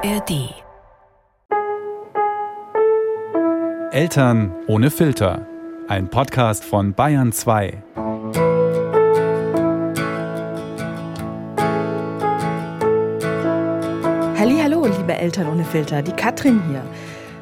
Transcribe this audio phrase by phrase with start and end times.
[0.00, 0.54] ARD.
[3.90, 5.44] Eltern ohne Filter.
[5.88, 7.82] Ein Podcast von Bayern 2.
[14.38, 16.84] Hallo, liebe Eltern ohne Filter, die Katrin hier.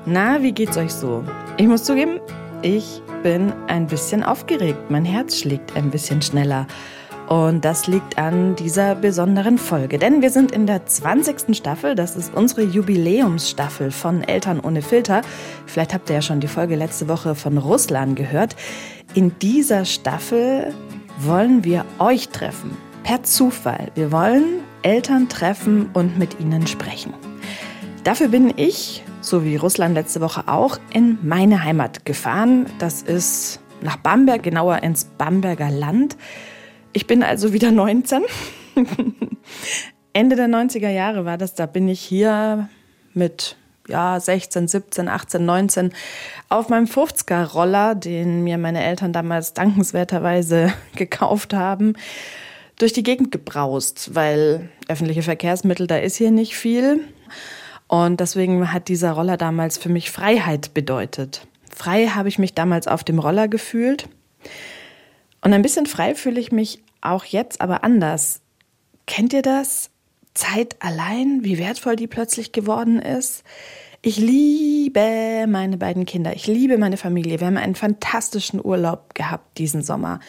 [0.07, 1.25] Na, wie geht's euch so?
[1.59, 2.21] Ich muss zugeben,
[2.63, 4.91] ich bin ein bisschen aufgeregt.
[4.91, 6.67] Mein Herz schlägt ein bisschen schneller.
[7.29, 11.57] Und das liegt an dieser besonderen Folge, denn wir sind in der 20.
[11.57, 11.97] Staffel.
[11.97, 15.23] Das ist unsere Jubiläumsstaffel von Eltern ohne Filter.
[15.67, 18.55] Vielleicht habt ihr ja schon die Folge letzte Woche von Russland gehört.
[19.15, 20.73] In dieser Staffel
[21.19, 22.77] wollen wir euch treffen.
[23.03, 23.91] Per Zufall.
[23.97, 27.13] Wir wollen Eltern treffen und mit ihnen sprechen.
[28.05, 32.67] Dafür bin ich, so wie Russland letzte Woche auch, in meine Heimat gefahren.
[32.79, 36.17] Das ist nach Bamberg, genauer ins Bamberger Land.
[36.97, 38.23] Ich bin also wieder 19.
[40.15, 42.71] Ende der 90er Jahre war das, da bin ich hier
[43.13, 45.93] mit ja, 16, 17, 18, 19
[46.49, 51.97] auf meinem 50er Roller, den mir meine Eltern damals dankenswerterweise gekauft haben,
[52.79, 57.01] durch die Gegend gebraust, weil öffentliche Verkehrsmittel, da ist hier nicht viel.
[57.89, 61.47] Und deswegen hat dieser Roller damals für mich Freiheit bedeutet.
[61.71, 64.09] Frei habe ich mich damals auf dem Roller gefühlt.
[65.43, 66.83] Und ein bisschen frei fühle ich mich
[67.13, 68.41] auch jetzt, aber anders.
[69.07, 69.91] Kennt ihr das?
[70.35, 73.43] Zeit allein, wie wertvoll die plötzlich geworden ist.
[74.03, 76.35] Ich liebe meine beiden Kinder.
[76.35, 77.41] Ich liebe meine Familie.
[77.41, 80.21] Wir haben einen fantastischen Urlaub gehabt diesen Sommer.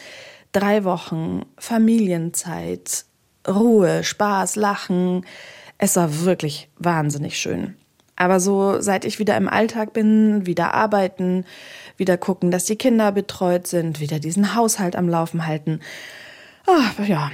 [0.52, 3.04] Drei Wochen Familienzeit,
[3.46, 5.24] Ruhe, Spaß, Lachen.
[5.76, 7.76] Es war wirklich wahnsinnig schön.
[8.16, 11.44] Aber so, seit ich wieder im Alltag bin, wieder arbeiten,
[11.96, 15.78] wieder gucken, dass die Kinder betreut sind, wieder diesen Haushalt am Laufen halten,
[16.70, 17.30] Ach, ja,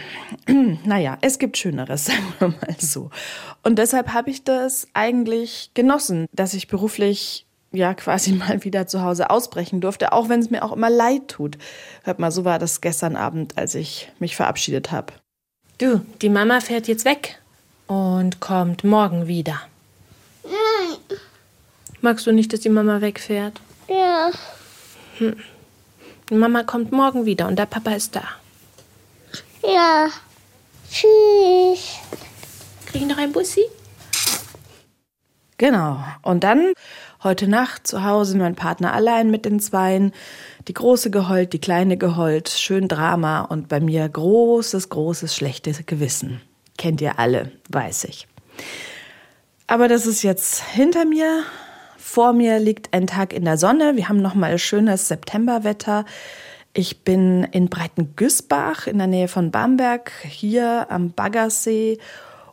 [0.84, 3.10] naja, es gibt Schöneres, sagen wir mal so.
[3.64, 9.02] Und deshalb habe ich das eigentlich genossen, dass ich beruflich ja quasi mal wieder zu
[9.02, 11.58] Hause ausbrechen durfte, auch wenn es mir auch immer leid tut.
[12.04, 15.12] Hört mal, so war das gestern Abend, als ich mich verabschiedet habe.
[15.78, 17.40] Du, die Mama fährt jetzt weg
[17.88, 19.60] und kommt morgen wieder.
[20.44, 21.18] Nein.
[22.00, 23.60] Magst du nicht, dass die Mama wegfährt?
[23.88, 24.30] Ja.
[25.18, 25.36] Hm.
[26.30, 28.22] Die Mama kommt morgen wieder und der Papa ist da.
[29.66, 30.08] Ja.
[30.90, 31.98] Tschüss.
[32.86, 33.64] Krieg ich noch ein Bussi?
[35.56, 35.98] Genau.
[36.22, 36.72] Und dann
[37.22, 40.12] heute Nacht zu Hause mein Partner allein mit den Zweien.
[40.68, 46.40] Die große geheult, die kleine geheult, schön Drama und bei mir großes, großes, schlechtes Gewissen.
[46.76, 48.26] Kennt ihr alle, weiß ich.
[49.66, 51.44] Aber das ist jetzt hinter mir.
[51.96, 53.96] Vor mir liegt ein Tag in der Sonne.
[53.96, 56.04] Wir haben noch mal schönes Septemberwetter.
[56.76, 61.98] Ich bin in Breitengüßbach in der Nähe von Bamberg, hier am Baggersee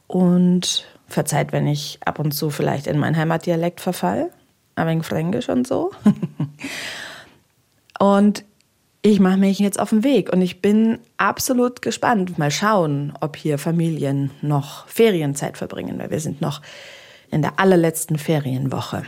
[0.05, 4.29] und verzeiht, wenn ich ab und zu vielleicht in meinen Heimatdialekt verfall,
[4.75, 5.91] ein wenig Fränkisch und so.
[7.99, 8.45] und
[9.01, 12.38] ich mache mich jetzt auf den Weg und ich bin absolut gespannt.
[12.38, 16.61] Mal schauen, ob hier Familien noch Ferienzeit verbringen, weil wir sind noch
[17.31, 19.01] in der allerletzten Ferienwoche.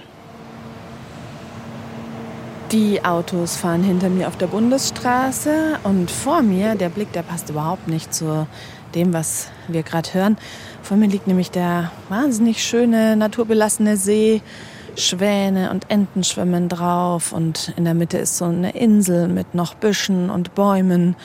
[2.73, 7.51] Die Autos fahren hinter mir auf der Bundesstraße und vor mir, der Blick, der passt
[7.51, 8.47] überhaupt nicht zu
[8.95, 10.37] dem, was wir gerade hören.
[10.81, 14.41] Vor mir liegt nämlich der wahnsinnig schöne, naturbelassene See.
[14.95, 19.75] Schwäne und Enten schwimmen drauf und in der Mitte ist so eine Insel mit noch
[19.75, 21.15] Büschen und Bäumen.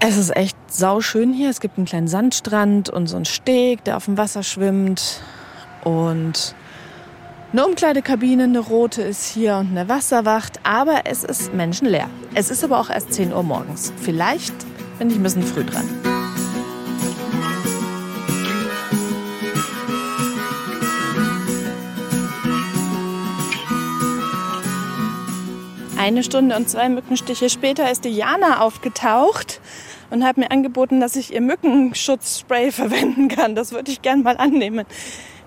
[0.00, 1.48] Es ist echt sauschön hier.
[1.48, 5.22] Es gibt einen kleinen Sandstrand und so einen Steg, der auf dem Wasser schwimmt.
[5.82, 6.54] Und
[7.54, 12.10] eine Umkleidekabine, eine rote ist hier und eine Wasserwacht, aber es ist menschenleer.
[12.34, 13.92] Es ist aber auch erst 10 Uhr morgens.
[14.02, 14.52] Vielleicht
[14.98, 15.88] bin ich ein bisschen früh dran.
[25.96, 29.60] Eine Stunde und zwei Mückenstiche später ist die Jana aufgetaucht
[30.10, 33.54] und hat mir angeboten, dass ich ihr Mückenschutzspray verwenden kann.
[33.54, 34.86] Das würde ich gern mal annehmen.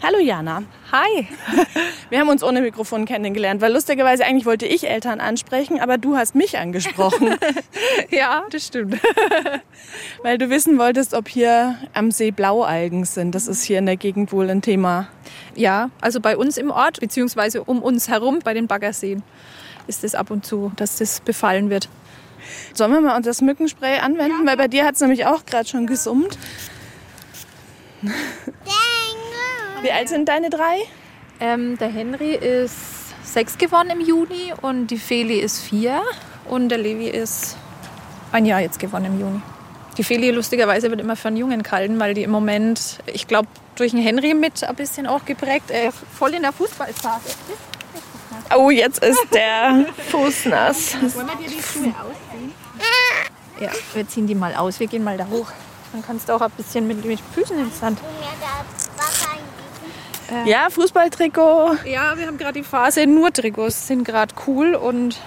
[0.04, 0.62] Hallo Jana.
[0.92, 1.28] Hi.
[2.10, 6.16] Wir haben uns ohne Mikrofon kennengelernt, weil lustigerweise eigentlich wollte ich Eltern ansprechen, aber du
[6.16, 7.36] hast mich angesprochen.
[8.12, 9.00] ja, das stimmt.
[10.22, 13.34] weil du wissen wolltest, ob hier am See Blaualgen sind.
[13.34, 15.08] Das ist hier in der Gegend wohl ein Thema.
[15.56, 19.24] Ja, also bei uns im Ort, beziehungsweise um uns herum bei den Baggerseen
[19.88, 21.90] ist es ab und zu, dass das befallen wird.
[22.74, 24.46] Sollen wir mal das Mückenspray anwenden?
[24.46, 24.52] Ja.
[24.52, 26.38] Weil bei dir hat es nämlich auch gerade schon gesummt.
[29.82, 30.78] Wie alt sind deine drei?
[31.40, 32.74] Ähm, der Henry ist
[33.24, 36.02] sechs geworden im Juni und die Feli ist vier
[36.46, 37.58] und der Levi ist
[38.32, 39.42] ein Jahr jetzt geworden im Juni.
[39.98, 43.48] Die Feli lustigerweise wird immer für einen Jungen gehalten, weil die im Moment, ich glaube,
[43.76, 48.56] durch den Henry mit ein bisschen auch geprägt, äh, voll in der Fußballphase ist.
[48.56, 50.96] Oh, jetzt ist der Fuß nass.
[51.16, 52.54] Wollen wir dir die Schuhe ausziehen?
[53.60, 54.80] Ja, wir ziehen die mal aus.
[54.80, 55.48] Wir gehen mal da hoch.
[55.92, 58.00] Dann kannst du auch ein bisschen mit, mit Füßen ins Sand.
[60.30, 60.48] Eingießen.
[60.48, 61.78] Ja, Fußballtrikot.
[61.86, 65.18] Ja, wir haben gerade die Phase, nur Trikots sind gerade cool und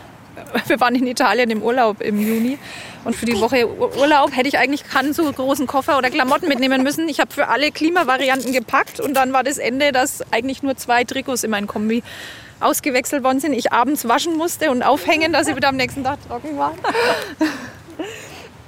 [0.67, 2.59] wir waren in Italien im Urlaub im Juni
[3.05, 6.49] und für die Woche Ur- Urlaub hätte ich eigentlich keinen so großen Koffer oder Klamotten
[6.49, 7.09] mitnehmen müssen.
[7.09, 11.05] Ich habe für alle Klimavarianten gepackt und dann war das Ende, dass eigentlich nur zwei
[11.05, 12.03] Trikots in mein Kombi
[12.61, 13.53] ausgewechselt worden sind.
[13.55, 16.79] Ich abends waschen musste und aufhängen, dass sie wieder am nächsten Tag trocken waren.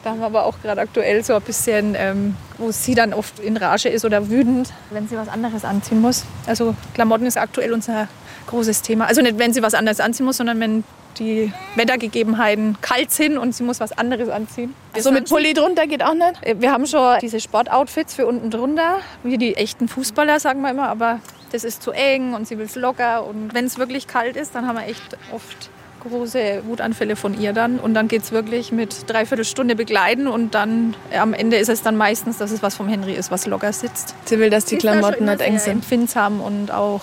[0.05, 3.39] Da haben wir aber auch gerade aktuell so ein bisschen, ähm, wo sie dann oft
[3.39, 6.25] in Rage ist oder wütend, wenn sie was anderes anziehen muss.
[6.47, 8.09] Also Klamotten ist aktuell unser
[8.49, 9.07] großes Thema.
[9.07, 10.83] Also nicht, wenn sie was anderes anziehen muss, sondern wenn
[11.19, 14.75] die Wettergegebenheiten kalt sind und sie muss was anderes anziehen.
[14.99, 16.35] So mit Pulli drunter geht auch nicht.
[16.43, 20.71] Äh, Wir haben schon diese Sportoutfits für unten drunter, wie die echten Fußballer, sagen wir
[20.71, 21.21] immer, aber
[21.53, 23.25] das ist zu eng und sie will es locker.
[23.27, 25.71] Und wenn es wirklich kalt ist, dann haben wir echt oft
[26.03, 27.79] große Wutanfälle von ihr dann.
[27.79, 31.69] Und dann geht es wirklich mit dreiviertel Stunde begleiten und dann äh, am Ende ist
[31.69, 34.15] es dann meistens, dass es was vom Henry ist, was locker sitzt.
[34.25, 35.73] Sie will, dass die da Klamotten nicht eng sehr sind.
[35.75, 37.03] Empfindsam und auch,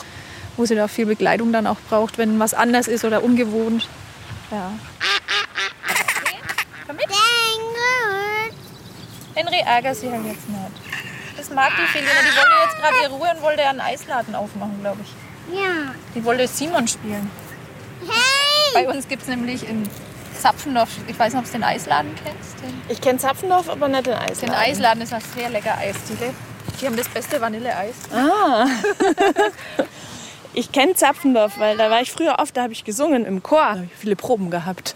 [0.58, 3.88] wo sie da viel Begleitung dann auch braucht, wenn was anders ist oder ungewohnt.
[4.52, 4.72] Ja.
[9.36, 10.60] Henry ärgert sie halt jetzt nicht.
[11.38, 12.12] Das mag die Felina.
[12.12, 15.58] Die wollte jetzt gerade ihre Ruhe und wollte einen Eisladen aufmachen, glaube ich.
[15.58, 15.94] Ja.
[16.14, 17.32] Die wollte Simon spielen.
[18.06, 18.39] Hey!
[18.74, 19.88] Bei uns gibt es nämlich in
[20.40, 22.60] Zapfendorf, ich weiß nicht, ob du den Eisladen kennst.
[22.62, 24.56] Den, Ich kenne Zapfendorf, aber nicht den den Eisladen.
[24.56, 26.34] Eisladen ist ein sehr lecker Eisdiele.
[26.80, 27.96] Die haben das beste Vanilleeis.
[30.54, 33.60] Ich kenne Zapfendorf, weil da war ich früher oft, da habe ich gesungen im Chor.
[33.62, 34.96] Da habe ich viele Proben gehabt.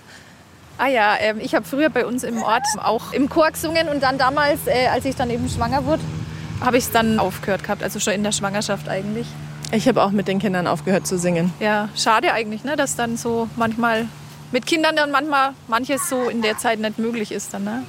[0.80, 4.02] Ah ja, ähm, ich habe früher bei uns im Ort auch im Chor gesungen und
[4.02, 6.02] dann damals, äh, als ich dann eben schwanger wurde,
[6.60, 9.28] habe ich es dann aufgehört gehabt, also schon in der Schwangerschaft eigentlich.
[9.74, 11.52] Ich habe auch mit den Kindern aufgehört zu singen.
[11.60, 14.08] Ja, schade eigentlich, ne, dass dann so manchmal
[14.52, 17.84] mit Kindern dann manchmal manches so in der Zeit nicht möglich ist dann, ne?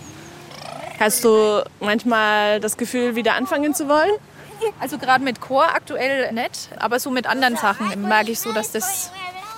[0.98, 4.12] Hast du manchmal das Gefühl, wieder anfangen zu wollen?
[4.80, 8.72] Also gerade mit Chor aktuell nicht, aber so mit anderen Sachen merke ich so, dass
[8.72, 9.10] das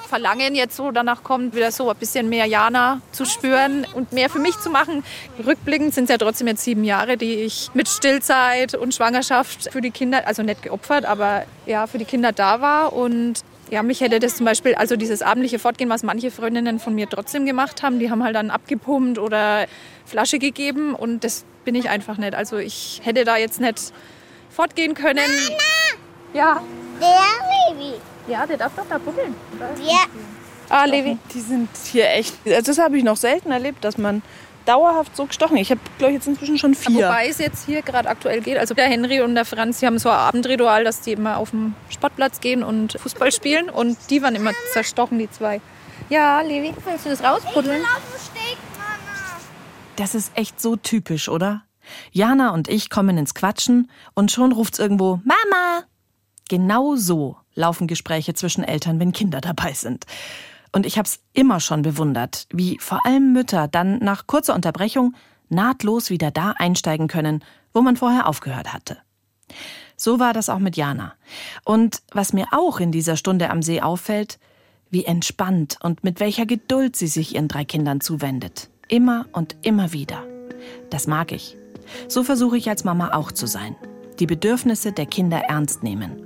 [0.06, 4.31] Verlangen jetzt so danach kommt, wieder so ein bisschen mehr Jana zu spüren und mehr
[4.31, 5.05] für mich zu machen.
[5.44, 9.81] Rückblickend sind es ja trotzdem jetzt sieben Jahre, die ich mit Stillzeit und Schwangerschaft für
[9.81, 14.00] die Kinder, also nicht geopfert, aber ja, für die Kinder da war und ja, mich
[14.00, 17.82] hätte das zum Beispiel, also dieses abendliche Fortgehen, was manche Freundinnen von mir trotzdem gemacht
[17.82, 19.67] haben, die haben halt dann abgepumpt oder
[20.05, 22.35] Flasche gegeben und das bin ich einfach nicht.
[22.35, 23.93] Also ich hätte da jetzt nicht
[24.50, 25.19] fortgehen können.
[26.32, 26.62] Ja,
[27.00, 27.94] Der Baby.
[28.28, 29.34] Ja, der darf doch da buddeln.
[29.82, 30.05] Ja.
[30.69, 31.19] Ah, Levi.
[31.32, 32.34] Die sind hier echt.
[32.44, 34.23] Also das habe ich noch selten erlebt, dass man
[34.64, 35.56] dauerhaft so gestochen.
[35.56, 37.06] Ich habe, glaube ich, jetzt inzwischen schon vier.
[37.06, 38.58] Wobei es jetzt hier gerade aktuell geht.
[38.58, 41.50] Also der Henry und der Franz, die haben so ein Abendritual, dass die immer auf
[41.50, 43.70] den Sportplatz gehen und Fußball spielen.
[43.70, 45.61] Und die waren immer zerstochen, die zwei.
[46.08, 47.82] Ja, Levi, willst du das rausbuddeln?
[47.82, 49.40] Auf dem Steg, Mama.
[49.96, 51.62] Das ist echt so typisch, oder?
[52.11, 55.84] Jana und ich kommen ins Quatschen und schon ruft's irgendwo Mama.
[56.49, 60.05] Genau so laufen Gespräche zwischen Eltern, wenn Kinder dabei sind.
[60.73, 65.14] Und ich hab's immer schon bewundert, wie vor allem Mütter dann nach kurzer Unterbrechung
[65.49, 67.43] nahtlos wieder da einsteigen können,
[67.73, 68.99] wo man vorher aufgehört hatte.
[69.97, 71.14] So war das auch mit Jana.
[71.64, 74.38] Und was mir auch in dieser Stunde am See auffällt,
[74.90, 78.69] wie entspannt und mit welcher Geduld sie sich ihren drei Kindern zuwendet.
[78.88, 80.23] Immer und immer wieder.
[80.90, 81.57] Das mag ich.
[82.09, 83.76] So versuche ich als Mama auch zu sein.
[84.19, 86.23] Die Bedürfnisse der Kinder ernst nehmen.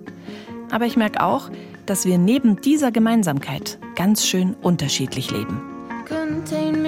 [0.71, 1.51] Aber ich merke auch,
[1.87, 5.61] dass wir neben dieser Gemeinsamkeit ganz schön unterschiedlich leben.
[6.09, 6.80] contain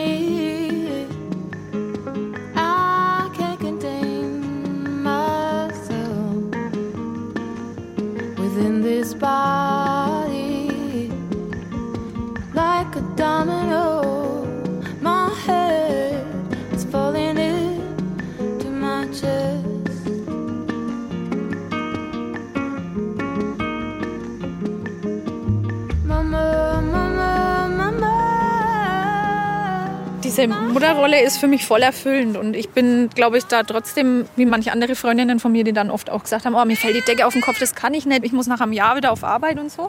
[30.42, 32.36] Diese Mutterrolle ist für mich voll erfüllend.
[32.36, 35.88] Und ich bin, glaube ich, da trotzdem, wie manche andere Freundinnen von mir, die dann
[35.88, 38.06] oft auch gesagt haben, oh, mir fällt die Decke auf den Kopf, das kann ich
[38.06, 38.24] nicht.
[38.24, 39.88] Ich muss nach einem Jahr wieder auf Arbeit und so.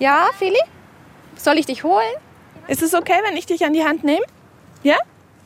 [0.00, 0.58] Ja, Feli?
[1.36, 2.12] Soll ich dich holen?
[2.66, 4.24] Ist es okay, wenn ich dich an die Hand nehme?
[4.82, 4.96] Ja?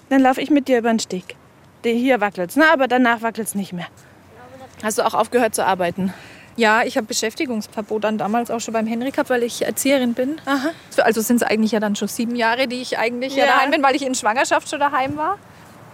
[0.08, 1.36] Dann laufe ich mit dir über den Steg.
[1.84, 2.64] Der hier wackelt's, ne?
[2.72, 3.86] aber danach wackelt's nicht mehr.
[4.82, 6.14] Hast du auch aufgehört zu arbeiten?
[6.56, 10.40] Ja, ich habe Beschäftigungsverbot dann damals auch schon beim Henry gehabt, weil ich Erzieherin bin.
[10.96, 13.44] Also sind es eigentlich ja dann schon sieben Jahre, die ich eigentlich ja.
[13.44, 13.52] Ja.
[13.52, 15.38] daheim bin, weil ich in Schwangerschaft schon daheim war.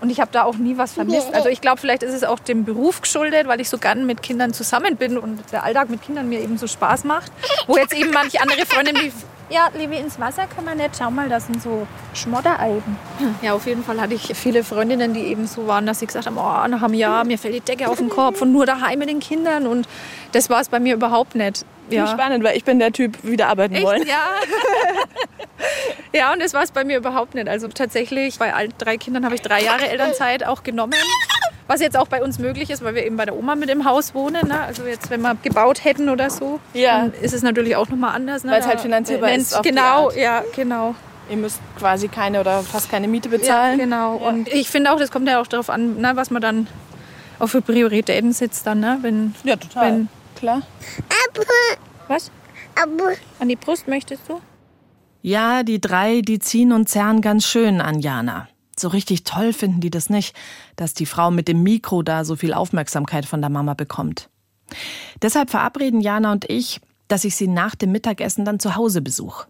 [0.01, 1.33] Und ich habe da auch nie was vermisst.
[1.33, 4.21] Also ich glaube, vielleicht ist es auch dem Beruf geschuldet, weil ich so gern mit
[4.21, 7.31] Kindern zusammen bin und der Alltag mit Kindern mir eben so Spaß macht.
[7.69, 9.13] Wo jetzt eben manche andere Freunde mich
[9.53, 10.97] ja, Levi, ins Wasser kann man nicht.
[10.99, 12.97] Schau mal, das sind so Schmoddereiben.
[13.43, 16.27] Ja, auf jeden Fall hatte ich viele Freundinnen, die eben so waren, dass sie gesagt
[16.27, 18.99] haben, oh, nach einem Jahr, mir fällt die Decke auf den Kopf und nur daheim
[18.99, 19.67] mit den Kindern.
[19.67, 19.87] Und
[20.33, 21.65] das war es bei mir überhaupt nicht.
[21.91, 22.07] Ja.
[22.07, 23.85] Spannend, weil ich bin der Typ, wieder arbeiten Echt?
[23.85, 24.07] wollen.
[24.07, 24.29] Ja.
[26.19, 27.49] ja, und das war es bei mir überhaupt nicht.
[27.49, 30.95] Also tatsächlich, bei allen drei Kindern habe ich drei Jahre Elternzeit auch genommen.
[31.73, 33.87] Was jetzt auch bei uns möglich ist, weil wir eben bei der Oma mit im
[33.87, 34.47] Haus wohnen.
[34.47, 34.61] Ne?
[34.61, 36.99] Also jetzt, wenn wir gebaut hätten oder so, Ja.
[36.99, 38.45] dann ist es natürlich auch nochmal anders.
[38.45, 38.51] Ne?
[38.53, 40.17] Weil es halt Da- finanzierbar wenn's- ist auf die Genau, Art.
[40.17, 40.95] ja, genau.
[41.31, 43.79] Ihr müsst quasi keine oder fast keine Miete Ja, bezahlen.
[43.79, 44.17] genau.
[44.17, 46.67] Und ich finde auch, das kommt ja auch darauf an, ne, was man dann
[47.39, 48.99] auch für Prioritäten setzt dann, ne?
[49.01, 49.87] Wenn, Ja, total.
[49.93, 50.61] Wenn, Klar.
[52.09, 52.31] was?
[52.81, 54.41] Aber An die Brust möchtest du?
[55.23, 58.49] Ja, die drei, die ziehen und zerren ganz schön an Jana.
[58.83, 60.35] So richtig toll finden die das nicht,
[60.75, 64.29] dass die Frau mit dem Mikro da so viel Aufmerksamkeit von der Mama bekommt.
[65.23, 69.47] Deshalb verabreden Jana und ich, dass ich sie nach dem Mittagessen dann zu Hause besuche.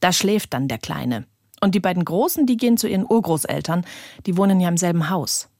[0.00, 1.26] Da schläft dann der Kleine.
[1.60, 3.84] Und die beiden Großen, die gehen zu ihren Urgroßeltern,
[4.24, 5.50] die wohnen ja im selben Haus.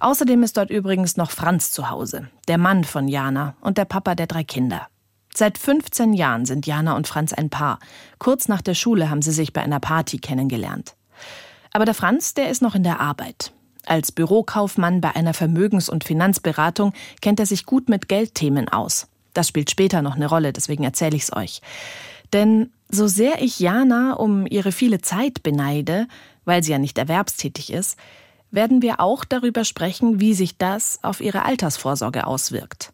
[0.00, 4.16] Außerdem ist dort übrigens noch Franz zu Hause, der Mann von Jana und der Papa
[4.16, 4.88] der drei Kinder.
[5.32, 7.78] Seit 15 Jahren sind Jana und Franz ein Paar.
[8.18, 10.96] Kurz nach der Schule haben sie sich bei einer Party kennengelernt.
[11.74, 13.52] Aber der Franz, der ist noch in der Arbeit.
[13.84, 19.08] Als Bürokaufmann bei einer Vermögens- und Finanzberatung kennt er sich gut mit Geldthemen aus.
[19.34, 21.60] Das spielt später noch eine Rolle, deswegen erzähle ich's euch.
[22.32, 26.06] Denn so sehr ich Jana um ihre viele Zeit beneide,
[26.44, 27.98] weil sie ja nicht erwerbstätig ist,
[28.52, 32.92] werden wir auch darüber sprechen, wie sich das auf ihre Altersvorsorge auswirkt.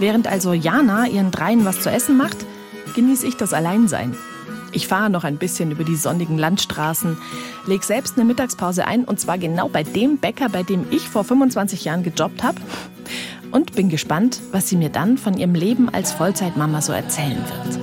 [0.00, 2.38] Während also Jana ihren Dreien was zu essen macht,
[2.94, 4.16] genieße ich das Alleinsein.
[4.72, 7.16] Ich fahre noch ein bisschen über die sonnigen Landstraßen,
[7.66, 11.24] leg selbst eine Mittagspause ein und zwar genau bei dem Bäcker, bei dem ich vor
[11.24, 12.60] 25 Jahren gejobbt habe
[13.50, 17.80] und bin gespannt, was sie mir dann von ihrem Leben als Vollzeitmama so erzählen wird.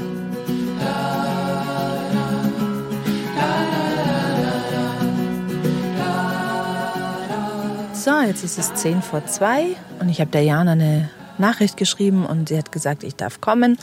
[7.93, 11.09] So, jetzt ist es 10 vor 2 und ich habe der Jana eine
[11.39, 13.79] Nachricht geschrieben und sie hat gesagt, ich darf kommen.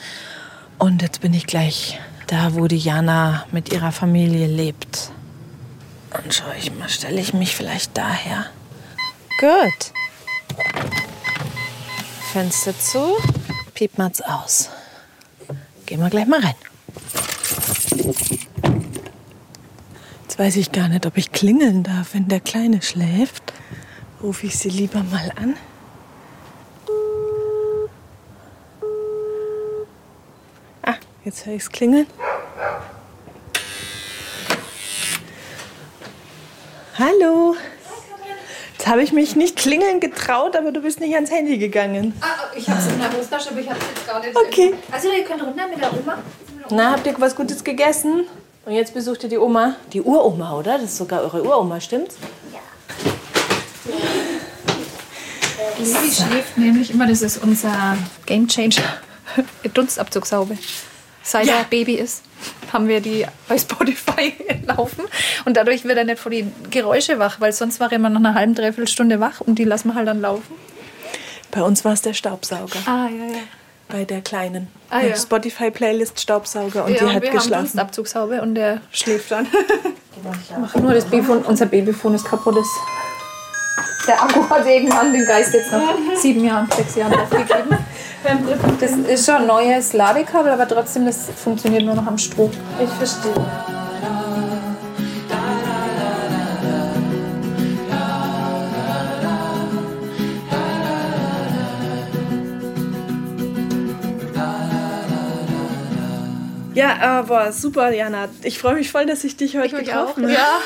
[0.82, 5.12] Und jetzt bin ich gleich da, wo die Jana mit ihrer Familie lebt.
[6.12, 8.46] Und schaue ich mal, stelle ich mich vielleicht daher.
[9.38, 9.92] Gut.
[12.32, 13.16] Fenster zu,
[13.74, 14.70] Piepmatz aus.
[15.86, 16.56] Gehen wir gleich mal rein.
[20.24, 23.52] Jetzt weiß ich gar nicht, ob ich klingeln darf, wenn der Kleine schläft.
[24.20, 25.54] Rufe ich sie lieber mal an.
[31.24, 32.06] Jetzt höre ich es klingeln.
[36.98, 37.56] Hallo.
[38.72, 42.14] Jetzt habe ich mich nicht klingeln getraut, aber du bist nicht ans Handy gegangen.
[42.20, 44.36] Ah, ich habe es in der Hosentasche, aber ich habe es jetzt gar nicht.
[44.36, 44.74] Okay.
[44.90, 46.18] Also ihr könnt runter mit der Oma.
[46.70, 48.26] Na, habt ihr was Gutes gegessen?
[48.64, 49.76] Und jetzt besucht ihr die Oma.
[49.92, 50.78] Die Uroma, oder?
[50.78, 52.16] Das ist sogar eure Uroma, stimmt's?
[55.78, 58.98] Levi schläft nämlich immer, das ist unser Game Changer.
[59.74, 60.58] Dunstabzugshaube.
[61.22, 61.58] Seit Ja.
[61.58, 62.22] er Baby ist,
[62.72, 64.32] haben wir die bei Spotify
[64.66, 65.04] laufen.
[65.44, 68.20] Und dadurch wird er nicht vor die Geräusche wach, weil sonst war er immer nach
[68.20, 70.54] einer halben, dreiviertel Stunde wach und die lassen wir halt dann laufen.
[71.50, 72.78] Bei uns war es der Staubsauger.
[72.86, 73.38] Ah, ja, ja.
[73.88, 74.68] Bei der Kleinen.
[74.88, 75.16] Ah, Eine ja.
[75.16, 77.64] Spotify-Playlist Staubsauger und ja, die und hat wir haben geschlafen.
[77.64, 79.46] Dunstabzugshaube und der schläft dann.
[80.60, 82.56] Mach nur das Babyphone, unser Babyphone ist kaputt.
[82.56, 82.70] Ist.
[84.06, 87.76] Der Akku hat irgendwann den Geist jetzt nach sieben Jahren, sechs Jahren aufgegeben.
[88.80, 92.50] Das ist schon ein neues Ladekabel, aber trotzdem, das funktioniert nur noch am Strom.
[92.80, 93.81] Ich verstehe.
[106.74, 108.28] Ja, aber super, Jana.
[108.42, 110.62] Ich freue mich voll, dass ich dich heute mich getroffen habe.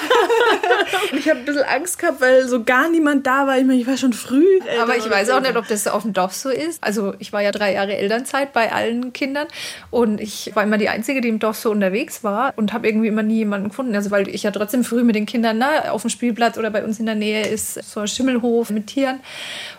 [1.12, 3.58] Und ich habe ein bisschen Angst gehabt, weil so gar niemand da war.
[3.58, 4.44] Ich meine, ich war schon früh.
[4.80, 6.82] Aber ich weiß auch nicht, ob das auf dem Dorf so ist.
[6.82, 9.48] Also ich war ja drei Jahre Elternzeit bei allen Kindern
[9.90, 13.08] und ich war immer die Einzige, die im Dorf so unterwegs war und habe irgendwie
[13.08, 13.94] immer nie jemanden gefunden.
[13.94, 16.84] Also weil ich ja trotzdem früh mit den Kindern na, auf dem Spielplatz oder bei
[16.84, 19.20] uns in der Nähe ist so ein Schimmelhof mit Tieren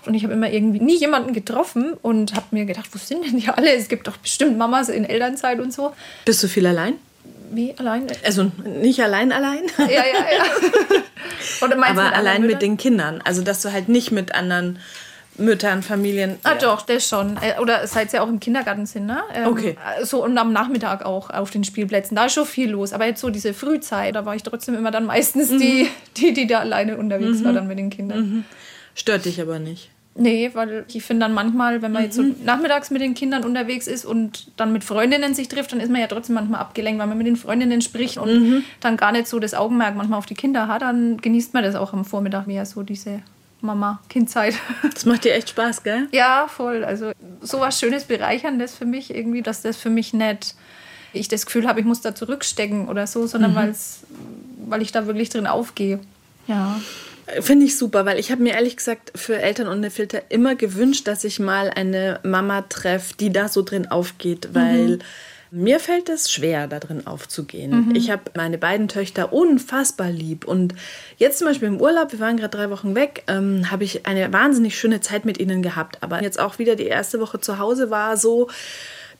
[0.05, 3.37] und ich habe immer irgendwie nie jemanden getroffen und habe mir gedacht, wo sind denn
[3.37, 3.73] die alle?
[3.73, 5.93] Es gibt doch bestimmt Mamas in Elternzeit und so.
[6.27, 6.93] Bist du viel allein?
[7.51, 8.05] Wie allein?
[8.25, 10.03] Also nicht allein allein, Ja, ja,
[10.37, 10.43] ja.
[11.65, 13.21] Oder meinst aber allein mit den Kindern.
[13.23, 14.79] Also dass du halt nicht mit anderen
[15.37, 16.37] Müttern, Familien.
[16.43, 17.37] Ah, doch, das schon.
[17.37, 19.21] Äh, Oder seit sie auch im Kindergarten sind, ne?
[19.33, 19.77] Ähm, Okay.
[20.03, 22.15] So und am Nachmittag auch auf den Spielplätzen.
[22.15, 22.91] Da ist schon viel los.
[22.91, 25.59] Aber jetzt so diese Frühzeit, da war ich trotzdem immer dann meistens Mhm.
[25.59, 28.45] die, die, die da alleine unterwegs war dann mit den Kindern.
[28.95, 29.89] Stört dich aber nicht.
[30.19, 32.35] Nee, weil ich finde dann manchmal, wenn man jetzt so Mhm.
[32.43, 36.01] nachmittags mit den Kindern unterwegs ist und dann mit Freundinnen sich trifft, dann ist man
[36.01, 38.63] ja trotzdem manchmal abgelenkt, weil man mit den Freundinnen spricht und Mhm.
[38.79, 41.75] dann gar nicht so das Augenmerk manchmal auf die Kinder hat, dann genießt man das
[41.75, 43.21] auch am Vormittag mehr, so diese
[43.61, 44.55] Mama-Kind-Zeit.
[44.93, 46.07] Das macht dir echt Spaß, gell?
[46.11, 46.83] Ja, voll.
[46.83, 50.55] Also sowas Schönes, Bereicherndes für mich irgendwie, dass das für mich nicht,
[51.13, 53.99] ich das Gefühl habe, ich muss da zurückstecken oder so, sondern weil's,
[54.67, 55.99] weil ich da wirklich drin aufgehe.
[56.47, 56.79] Ja.
[57.41, 61.07] Finde ich super, weil ich habe mir ehrlich gesagt für Eltern ohne Filter immer gewünscht,
[61.07, 64.99] dass ich mal eine Mama treffe, die da so drin aufgeht, weil
[65.51, 67.91] mir fällt es schwer, da drin aufzugehen.
[67.95, 70.73] Ich habe meine beiden Töchter unfassbar lieb und
[71.17, 74.31] jetzt zum Beispiel im Urlaub, wir waren gerade drei Wochen weg, ähm, habe ich eine
[74.33, 75.99] wahnsinnig schöne Zeit mit ihnen gehabt.
[76.01, 78.49] Aber jetzt auch wieder die erste Woche zu Hause war so,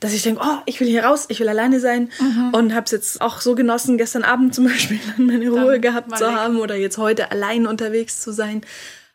[0.00, 2.10] dass ich denke, oh, ich will hier raus, ich will alleine sein.
[2.52, 6.08] Und habe es jetzt auch so genossen, gestern Abend zum Beispiel dann meine Ruhe gehabt
[6.10, 6.34] mal zu weg.
[6.34, 8.62] haben oder jetzt heute allein unterwegs zu sein.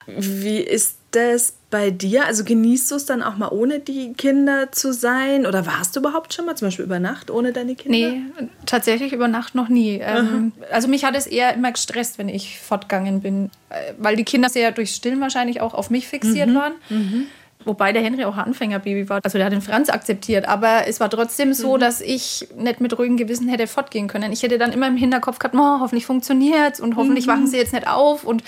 [0.06, 2.26] Wie ist das bei dir?
[2.26, 5.46] Also genießt du es dann auch mal ohne die Kinder zu sein?
[5.46, 7.98] Oder warst du überhaupt schon mal zum Beispiel über Nacht ohne deine Kinder?
[7.98, 8.22] Nee,
[8.66, 10.00] tatsächlich über Nacht noch nie.
[10.04, 14.26] Ähm, also mich hat es eher immer gestresst, wenn ich fortgegangen bin, äh, weil die
[14.26, 16.74] Kinder sehr durch Stillen wahrscheinlich auch auf mich fixiert waren.
[17.66, 19.20] Wobei der Henry auch ein Anfängerbaby war.
[19.24, 20.48] Also der hat den Franz akzeptiert.
[20.48, 24.32] Aber es war trotzdem so, dass ich nicht mit ruhigem Gewissen hätte fortgehen können.
[24.32, 27.74] Ich hätte dann immer im Hinterkopf gehabt, oh, hoffentlich funktioniert und hoffentlich wachen sie jetzt
[27.74, 28.24] nicht auf.
[28.24, 28.44] Und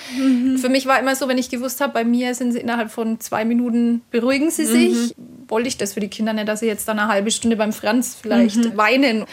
[0.58, 3.20] für mich war immer so, wenn ich gewusst habe, bei mir sind sie innerhalb von
[3.20, 5.16] zwei Minuten, beruhigen sie sich.
[5.48, 7.74] Wollte ich das für die Kinder nicht, dass sie jetzt dann eine halbe Stunde beim
[7.74, 9.26] Franz vielleicht weinen.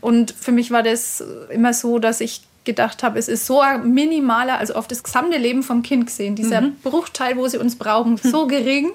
[0.00, 3.90] Und für mich war das immer so, dass ich gedacht habe, es ist so ein
[3.92, 8.16] minimaler, also auf das gesamte Leben vom Kind gesehen, dieser Bruchteil, wo sie uns brauchen,
[8.22, 8.90] so gering,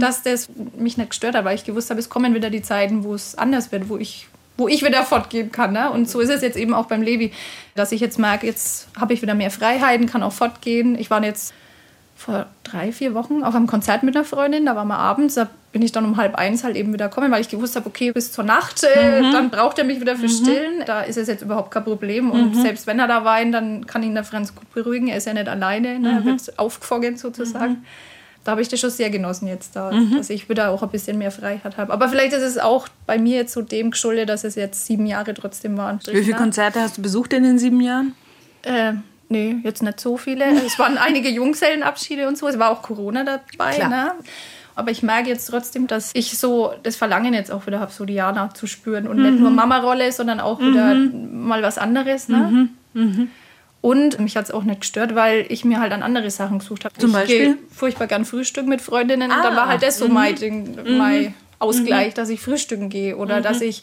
[0.00, 3.04] dass das mich nicht gestört hat, weil ich gewusst habe, es kommen wieder die Zeiten,
[3.04, 4.26] wo es anders wird, wo ich
[4.58, 5.72] wo ich wieder fortgehen kann.
[5.72, 5.90] Ne?
[5.90, 7.32] Und so ist es jetzt eben auch beim Levi,
[7.74, 10.98] dass ich jetzt merke, jetzt habe ich wieder mehr Freiheiten, kann auch fortgehen.
[10.98, 11.54] Ich war jetzt
[12.22, 14.64] vor drei, vier Wochen auf einem Konzert mit einer Freundin.
[14.64, 17.32] Da waren wir abends, da bin ich dann um halb eins halt eben wieder gekommen,
[17.32, 20.28] weil ich gewusst habe, okay, bis zur Nacht, äh, dann braucht er mich wieder für
[20.28, 20.84] Stillen.
[20.86, 22.30] Da ist es jetzt überhaupt kein Problem.
[22.30, 25.08] Und selbst wenn er da weint, dann kann ihn der Franz gut beruhigen.
[25.08, 26.12] Er ist ja nicht alleine, ne?
[26.12, 27.84] er wird aufgefangen sozusagen.
[28.44, 31.16] Da habe ich das schon sehr genossen jetzt da, dass ich wieder auch ein bisschen
[31.16, 31.92] mehr Freiheit habe.
[31.92, 35.06] Aber vielleicht ist es auch bei mir jetzt so dem geschuldet, dass es jetzt sieben
[35.06, 36.00] Jahre trotzdem waren.
[36.10, 38.14] Wie viele Konzerte hast du besucht in den sieben Jahren?
[38.62, 38.94] Äh,
[39.32, 40.44] nee, jetzt nicht so viele.
[40.64, 42.46] Es waren einige Jungsellenabschiede und so.
[42.46, 43.74] Es war auch Corona dabei.
[43.74, 43.88] Klar.
[43.88, 44.12] Ne?
[44.74, 48.04] Aber ich merke jetzt trotzdem, dass ich so das Verlangen jetzt auch wieder habe, so
[48.04, 49.06] Diana zu spüren.
[49.06, 52.28] Und nicht nur Mama-Rolle, sondern auch wieder mal was anderes.
[52.28, 52.68] Ne?
[53.80, 56.84] Und mich hat es auch nicht gestört, weil ich mir halt an andere Sachen gesucht
[56.84, 56.94] habe.
[56.94, 57.58] Zum ich Beispiel?
[57.70, 59.30] furchtbar gern Frühstück mit Freundinnen.
[59.30, 63.16] und dann war halt das so mein, Ding, mein Ausgleich, dass ich frühstücken gehe.
[63.16, 63.82] Oder dass ich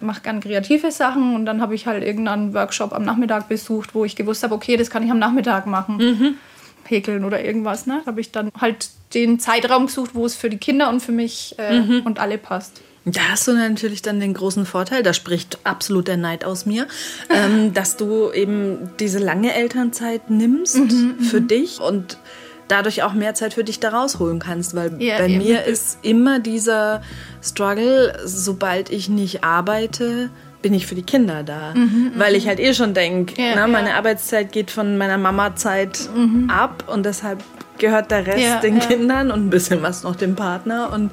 [0.00, 4.04] mache gern kreative Sachen und dann habe ich halt irgendeinen Workshop am Nachmittag besucht, wo
[4.04, 6.38] ich gewusst habe, okay, das kann ich am Nachmittag machen.
[6.84, 7.86] Häkeln oder irgendwas.
[7.86, 8.00] Ne?
[8.04, 11.12] Da habe ich dann halt den Zeitraum gesucht, wo es für die Kinder und für
[11.12, 12.80] mich äh, und alle passt.
[13.04, 16.86] Da hast du natürlich dann den großen Vorteil, da spricht absolut der Neid aus mir,
[17.30, 20.78] ähm, dass du eben diese lange Elternzeit nimmst
[21.20, 22.18] für dich und
[22.68, 24.74] dadurch auch mehr Zeit für dich da rausholen kannst.
[24.76, 25.38] Weil Ja, bei eben.
[25.38, 27.02] mir ist immer dieser
[27.42, 30.30] Struggle, sobald ich nicht arbeite,
[30.62, 31.72] bin ich für die Kinder da.
[32.16, 33.96] Weil ich halt eh schon denke, Ja, na, meine ja.
[33.96, 36.08] Arbeitszeit geht von meiner Mama-Zeit
[36.48, 37.42] ab und deshalb
[37.78, 38.84] gehört der Rest Ja, den ja.
[38.86, 41.10] Kindern und ein bisschen was noch dem Partner und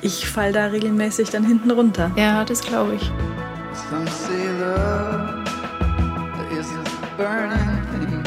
[0.00, 2.10] ich fall da regelmäßig dann hinten runter.
[2.16, 3.02] Ja, das glaube ich.
[3.90, 5.44] Some say love
[6.58, 8.22] is a burning thing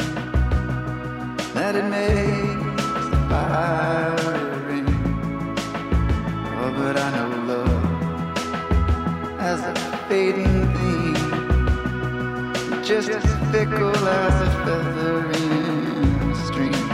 [1.54, 2.41] that it makes
[3.32, 4.84] the.
[6.60, 7.84] Oh, but I know love
[9.50, 9.74] as a
[10.08, 11.16] fading thing,
[12.84, 16.86] just as fickle as a feather in a stream.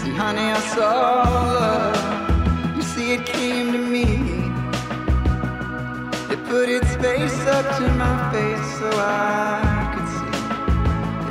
[0.00, 0.92] See, honey, I saw
[1.58, 2.76] love.
[2.76, 4.06] You see, it came to me.
[6.32, 10.38] It put its face up to my face so I could see.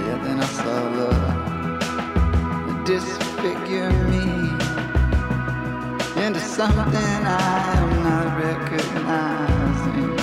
[0.05, 1.23] Yeah, then I saw love
[3.43, 4.23] disfigure me
[6.25, 10.13] into something I am not recognizing.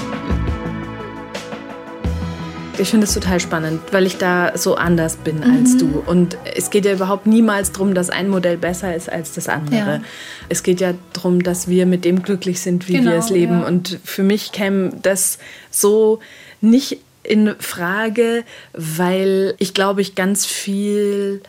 [2.79, 6.03] Ich finde es total spannend, weil ich da so anders bin als du.
[6.07, 9.77] Und es geht ja überhaupt niemals darum, dass ein Modell besser ist als das andere.
[9.97, 10.01] Ja.
[10.49, 13.61] Es geht ja darum, dass wir mit dem glücklich sind, wie Genau, wir es leben.
[13.61, 13.67] ja.
[13.67, 15.39] Und für mich käme das
[15.71, 16.21] so
[16.63, 21.43] nicht in Frage, weil ich glaube, ich ganz viel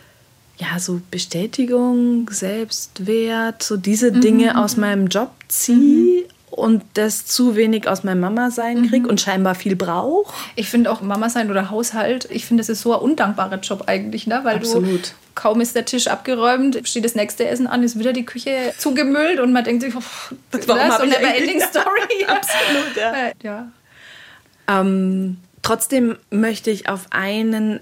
[0.62, 7.88] ja, so Bestätigung, Selbstwert, so diese Dinge aus meinem Job ziehe und das zu wenig
[7.88, 10.32] aus meinem Mama-Sein kriege und scheinbar viel brauche.
[10.56, 13.86] Ich finde auch Mama sein oder Haushalt, ich finde, das ist so ein undankbarer Job
[13.88, 14.42] eigentlich, ne?
[14.44, 15.16] weil du Absolut.
[15.34, 19.40] kaum ist der Tisch abgeräumt, steht das nächste Essen an, ist wieder die Küche zugemüllt
[19.40, 22.26] und man denkt sich, pff, das hab so ich eine Ending Story.
[22.28, 23.14] Absolut, ja.
[23.14, 23.72] Äh, ja.
[24.68, 27.80] Ähm, trotzdem möchte ich auf einen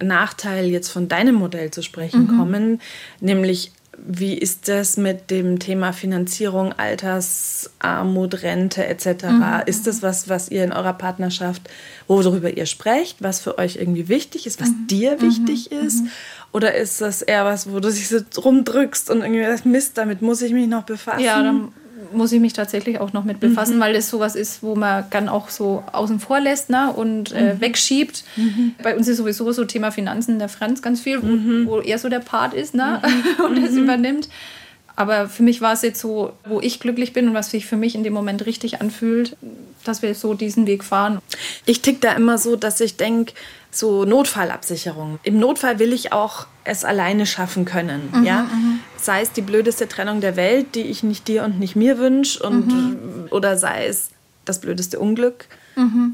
[0.00, 2.80] Nachteil jetzt von deinem Modell zu sprechen kommen,
[3.20, 3.72] nämlich
[4.04, 9.06] wie ist das mit dem Thema Finanzierung, Altersarmut, Rente etc.?
[9.66, 11.62] Ist das was, was ihr in eurer Partnerschaft,
[12.08, 16.04] worüber ihr sprecht, was für euch irgendwie wichtig ist, was dir wichtig ist?
[16.52, 20.20] Oder ist das eher was, wo du dich so rumdrückst und irgendwie sagst, Mist, damit
[20.20, 21.20] muss ich mich noch befassen?
[21.20, 21.72] Ja, dann
[22.12, 25.28] muss ich mich tatsächlich auch noch mit befassen, weil das sowas ist, wo man dann
[25.28, 28.24] auch so außen vor lässt ne, und äh, wegschiebt.
[28.82, 32.08] Bei uns ist sowieso so Thema Finanzen der Franz ganz viel, wo, wo er so
[32.08, 33.00] der Part ist ne,
[33.46, 34.28] und das übernimmt.
[34.94, 37.76] Aber für mich war es jetzt so, wo ich glücklich bin und was sich für
[37.76, 39.36] mich in dem Moment richtig anfühlt,
[39.84, 41.18] dass wir so diesen Weg fahren.
[41.64, 43.32] Ich tick da immer so, dass ich denke,
[43.70, 45.18] so Notfallabsicherung.
[45.22, 48.24] Im Notfall will ich auch es alleine schaffen können.
[48.24, 48.46] ja?
[48.96, 52.42] Sei es die blödeste Trennung der Welt, die ich nicht dir und nicht mir wünsche,
[52.42, 54.10] und oder sei es
[54.44, 55.46] das blödeste Unglück,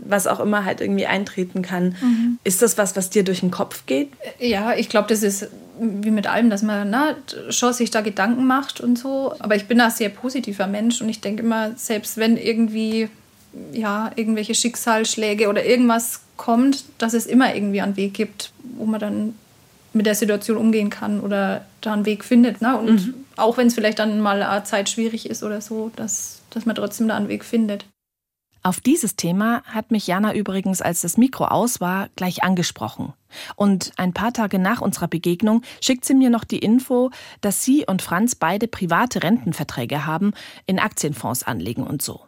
[0.04, 1.96] was auch immer halt irgendwie eintreten kann.
[2.44, 4.10] Ist das was, was dir durch den Kopf geht?
[4.38, 5.48] Ja, ich glaube, das ist
[5.80, 7.14] wie mit allem, dass man na,
[7.50, 9.34] schon sich da Gedanken macht und so.
[9.38, 13.08] Aber ich bin da ein sehr positiver Mensch und ich denke immer, selbst wenn irgendwie
[13.72, 19.00] ja, irgendwelche Schicksalsschläge oder irgendwas kommt, dass es immer irgendwie einen Weg gibt, wo man
[19.00, 19.34] dann
[19.92, 22.60] mit der Situation umgehen kann oder da einen Weg findet.
[22.60, 22.76] Ne?
[22.76, 26.66] Und auch wenn es vielleicht dann mal eine Zeit schwierig ist oder so, dass, dass
[26.66, 27.86] man trotzdem da einen Weg findet.
[28.62, 33.14] Auf dieses Thema hat mich Jana übrigens, als das Mikro aus war, gleich angesprochen.
[33.56, 37.86] Und ein paar Tage nach unserer Begegnung schickt sie mir noch die Info, dass sie
[37.86, 40.32] und Franz beide private Rentenverträge haben,
[40.66, 42.20] in Aktienfonds anlegen und so.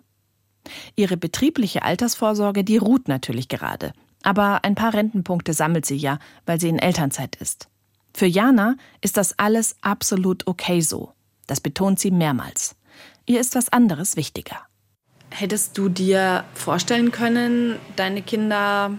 [0.95, 3.93] Ihre betriebliche Altersvorsorge, die ruht natürlich gerade.
[4.23, 7.69] Aber ein paar Rentenpunkte sammelt sie ja, weil sie in Elternzeit ist.
[8.15, 11.13] Für Jana ist das alles absolut okay so.
[11.47, 12.77] Das betont sie mehrmals.
[13.27, 14.59] Ihr ist was anderes wichtiger.
[15.31, 18.93] Hättest du dir vorstellen können, deine Kinder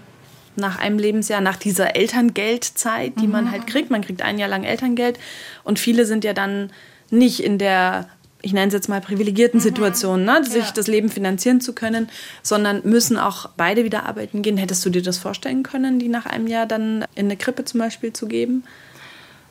[0.56, 4.64] nach einem Lebensjahr, nach dieser Elterngeldzeit, die man halt kriegt, man kriegt ein Jahr lang
[4.64, 5.20] Elterngeld
[5.64, 6.72] und viele sind ja dann
[7.10, 8.08] nicht in der,
[8.42, 12.10] ich nenne es jetzt mal privilegierten Situation, ne, sich das Leben finanzieren zu können,
[12.42, 14.58] sondern müssen auch beide wieder arbeiten gehen.
[14.58, 17.80] Hättest du dir das vorstellen können, die nach einem Jahr dann in eine Krippe zum
[17.80, 18.64] Beispiel zu geben?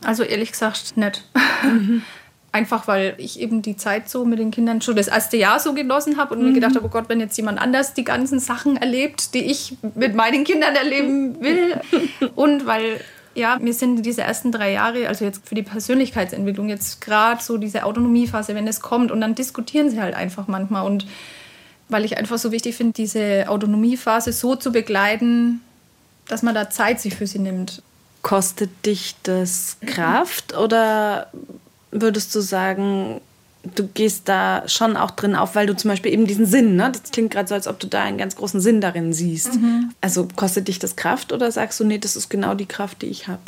[0.04, 1.24] Also ehrlich gesagt nicht.
[2.52, 5.72] Einfach weil ich eben die Zeit so mit den Kindern schon das erste Jahr so
[5.72, 8.76] genossen habe und mir gedacht habe, oh Gott, wenn jetzt jemand anders die ganzen Sachen
[8.76, 11.80] erlebt, die ich mit meinen Kindern erleben will.
[12.34, 13.00] und weil,
[13.34, 17.58] ja, mir sind diese ersten drei Jahre, also jetzt für die Persönlichkeitsentwicklung, jetzt gerade so
[17.58, 20.84] diese Autonomiephase, wenn es kommt und dann diskutieren sie halt einfach manchmal.
[20.84, 21.06] Und
[21.88, 25.60] weil ich einfach so wichtig finde, diese Autonomiephase so zu begleiten,
[26.28, 27.82] dass man da Zeit sich für sie nimmt.
[28.22, 31.28] Kostet dich das Kraft oder
[31.90, 33.20] würdest du sagen,
[33.74, 36.90] du gehst da schon auch drin auf, weil du zum Beispiel eben diesen Sinn, ne?
[36.92, 39.58] das klingt gerade so, als ob du da einen ganz großen Sinn darin siehst.
[40.00, 43.06] Also kostet dich das Kraft oder sagst du, nee, das ist genau die Kraft, die
[43.06, 43.42] ich habe?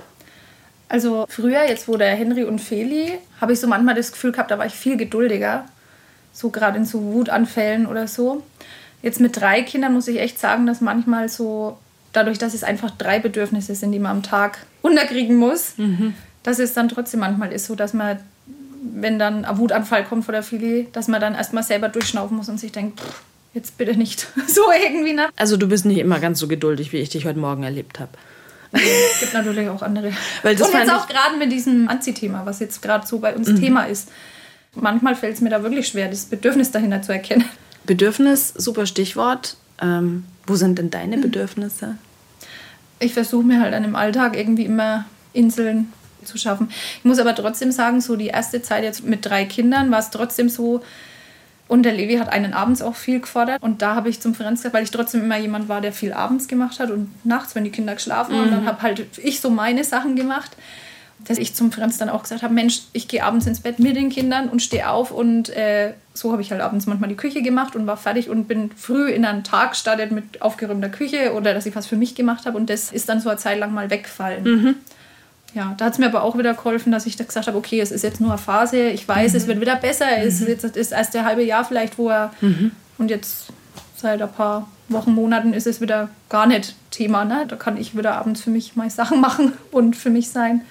[0.89, 4.51] Also früher, jetzt wo der Henry und Feli, habe ich so manchmal das Gefühl gehabt,
[4.51, 5.65] da war ich viel geduldiger.
[6.35, 8.43] So gerade in so Wutanfällen oder so.
[9.03, 11.79] Jetzt mit drei Kindern muss ich echt sagen, dass manchmal so,
[12.13, 15.75] dadurch, dass es einfach drei Bedürfnisse sind, die man am Tag unterkriegen muss,
[16.43, 18.19] dass es dann trotzdem manchmal ist, so dass man,
[18.83, 22.49] wenn dann ein Wutanfall kommt vor der Feli, dass man dann erstmal selber durchschnaufen muss
[22.49, 23.23] und sich denkt, pff,
[23.55, 24.27] jetzt bitte nicht.
[24.47, 25.29] so irgendwie, ne?
[25.37, 28.13] Also du bist nicht immer ganz so geduldig, wie ich dich heute Morgen erlebt habe.
[28.73, 30.13] Es gibt natürlich auch andere.
[30.43, 33.55] Weil das und jetzt auch gerade mit diesem Anziehthema, was jetzt gerade so bei uns
[33.55, 34.09] Thema ist.
[34.75, 37.45] Manchmal fällt es mir da wirklich schwer, das Bedürfnis dahinter zu erkennen.
[37.85, 39.57] Bedürfnis, super Stichwort.
[39.81, 41.97] Ähm, wo sind denn deine Bedürfnisse?
[42.99, 45.93] Ich versuche mir halt dann im Alltag irgendwie immer Inseln
[46.25, 46.71] zu schaffen.
[46.99, 50.11] Ich muss aber trotzdem sagen, so die erste Zeit jetzt mit drei Kindern war es
[50.11, 50.83] trotzdem so,
[51.73, 53.63] und der Levi hat einen abends auch viel gefordert.
[53.63, 56.13] Und da habe ich zum Franz gesagt, weil ich trotzdem immer jemand war, der viel
[56.13, 59.49] abends gemacht hat und nachts, wenn die Kinder geschlafen haben, dann habe halt ich so
[59.49, 60.51] meine Sachen gemacht.
[61.27, 63.97] Dass ich zum Franz dann auch gesagt habe, Mensch, ich gehe abends ins Bett mit
[63.97, 65.13] den Kindern und stehe auf.
[65.13, 68.49] Und äh, so habe ich halt abends manchmal die Küche gemacht und war fertig und
[68.49, 72.15] bin früh in einen Tag gestartet mit aufgeräumter Küche oder dass ich was für mich
[72.15, 72.59] gemacht habe.
[72.59, 74.45] Und das ist dann so eine Zeit lang mal weggefallen.
[75.55, 77.81] Ja, da hat es mir aber auch wieder geholfen, dass ich da gesagt habe, okay,
[77.81, 80.77] es ist jetzt nur eine Phase, ich weiß, es wird wieder besser, es ist jetzt
[80.77, 82.33] das erste halbe Jahr vielleicht, wo er
[82.99, 83.49] und jetzt
[83.97, 87.45] seit ein paar Wochen, Monaten ist es wieder gar nicht Thema, ne?
[87.49, 90.63] Da kann ich wieder abends für mich meine Sachen machen und für mich sein.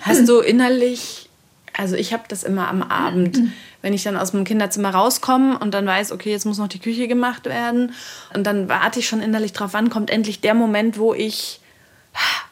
[0.00, 1.28] Hast du innerlich,
[1.76, 3.40] also ich habe das immer am Abend,
[3.80, 6.78] wenn ich dann aus dem Kinderzimmer rauskomme und dann weiß, okay, jetzt muss noch die
[6.78, 7.92] Küche gemacht werden.
[8.32, 11.60] Und dann warte ich schon innerlich drauf, wann kommt endlich der Moment, wo ich,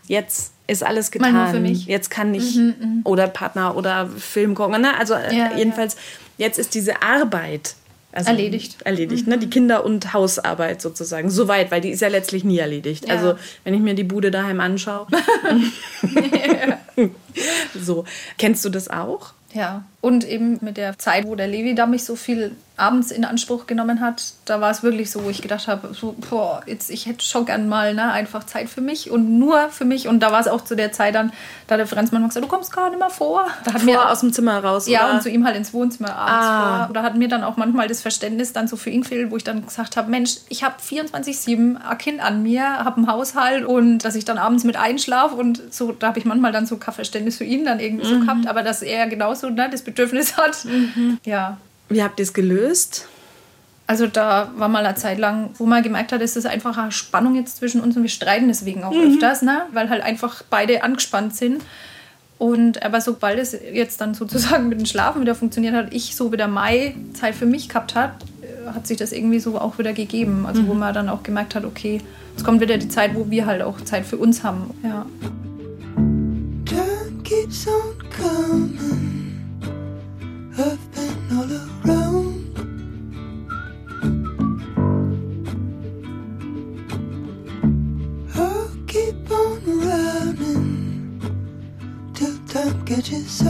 [0.09, 1.33] jetzt ist alles getan.
[1.33, 1.87] Mal nur für mich.
[1.87, 2.59] Jetzt kann ich
[3.05, 4.81] oder Partner oder Film gucken.
[4.81, 4.97] Ne?
[4.99, 5.97] Also äh, Ja, jedenfalls,
[6.39, 7.75] jetzt ist diese Arbeit.
[8.13, 8.83] Also Erledigt.
[8.83, 9.39] Erledigt, ne?
[9.39, 11.31] Die Kinder- und Hausarbeit sozusagen.
[11.31, 13.07] Soweit, weil die ist ja letztlich nie erledigt.
[13.07, 13.15] Ja.
[13.15, 15.07] Also, wenn ich mir die Bude daheim anschaue.
[17.81, 18.05] so.
[18.37, 19.33] Kennst du das auch?
[19.53, 23.27] Ja, und eben mit der Zeit, wo der Levi da mich so viel abends in
[23.27, 26.89] Anspruch genommen hat, da war es wirklich so, wo ich gedacht habe, so, boah, jetzt,
[26.89, 30.09] ich hätte schon gern mal ne, einfach Zeit für mich und nur für mich.
[30.09, 31.31] Und da war es auch zu der Zeit dann,
[31.67, 33.45] da der Franz manchmal gesagt, du kommst gar nicht mehr vor.
[33.65, 35.15] Da hat Vor mir aus dem Zimmer raus, Ja, oder?
[35.17, 36.87] und zu ihm halt ins Wohnzimmer abends Ah.
[36.87, 36.95] vor.
[36.95, 39.45] Da hat mir dann auch manchmal das Verständnis dann so für ihn gefehlt, wo ich
[39.45, 43.99] dann gesagt habe, Mensch, ich habe 24-7 ein Kind an mir, habe einen Haushalt und
[43.99, 46.95] dass ich dann abends mit einschlafe und so, da habe ich manchmal dann so kein
[46.95, 50.66] Verständnis für ihn dann irgendwie so gehabt, aber dass er genauso ne, das Bedürfnis hat.
[51.24, 51.59] Ja.
[51.88, 53.07] Wie habt ihr es gelöst?
[53.87, 56.92] Also da war mal eine Zeit lang, wo man gemerkt hat, es ist einfach eine
[56.92, 59.62] Spannung jetzt zwischen uns und wir streiten deswegen auch öfters, ne?
[59.72, 61.62] weil halt einfach beide angespannt sind.
[62.38, 66.31] Und aber sobald es jetzt dann sozusagen mit dem Schlafen wieder funktioniert hat, ich so
[66.31, 69.92] wieder Mai Zeit für mich gehabt hat, äh, hat sich das irgendwie so auch wieder
[69.92, 70.46] gegeben.
[70.46, 72.00] Also wo man dann auch gemerkt hat, okay,
[72.37, 74.70] es kommt wieder die Zeit, wo wir halt auch Zeit für uns haben.
[74.85, 75.05] Ja.
[76.64, 79.10] Time keeps on coming.
[80.62, 82.35] I've been all.
[88.35, 91.18] I'll keep on running
[92.12, 93.40] till time catches.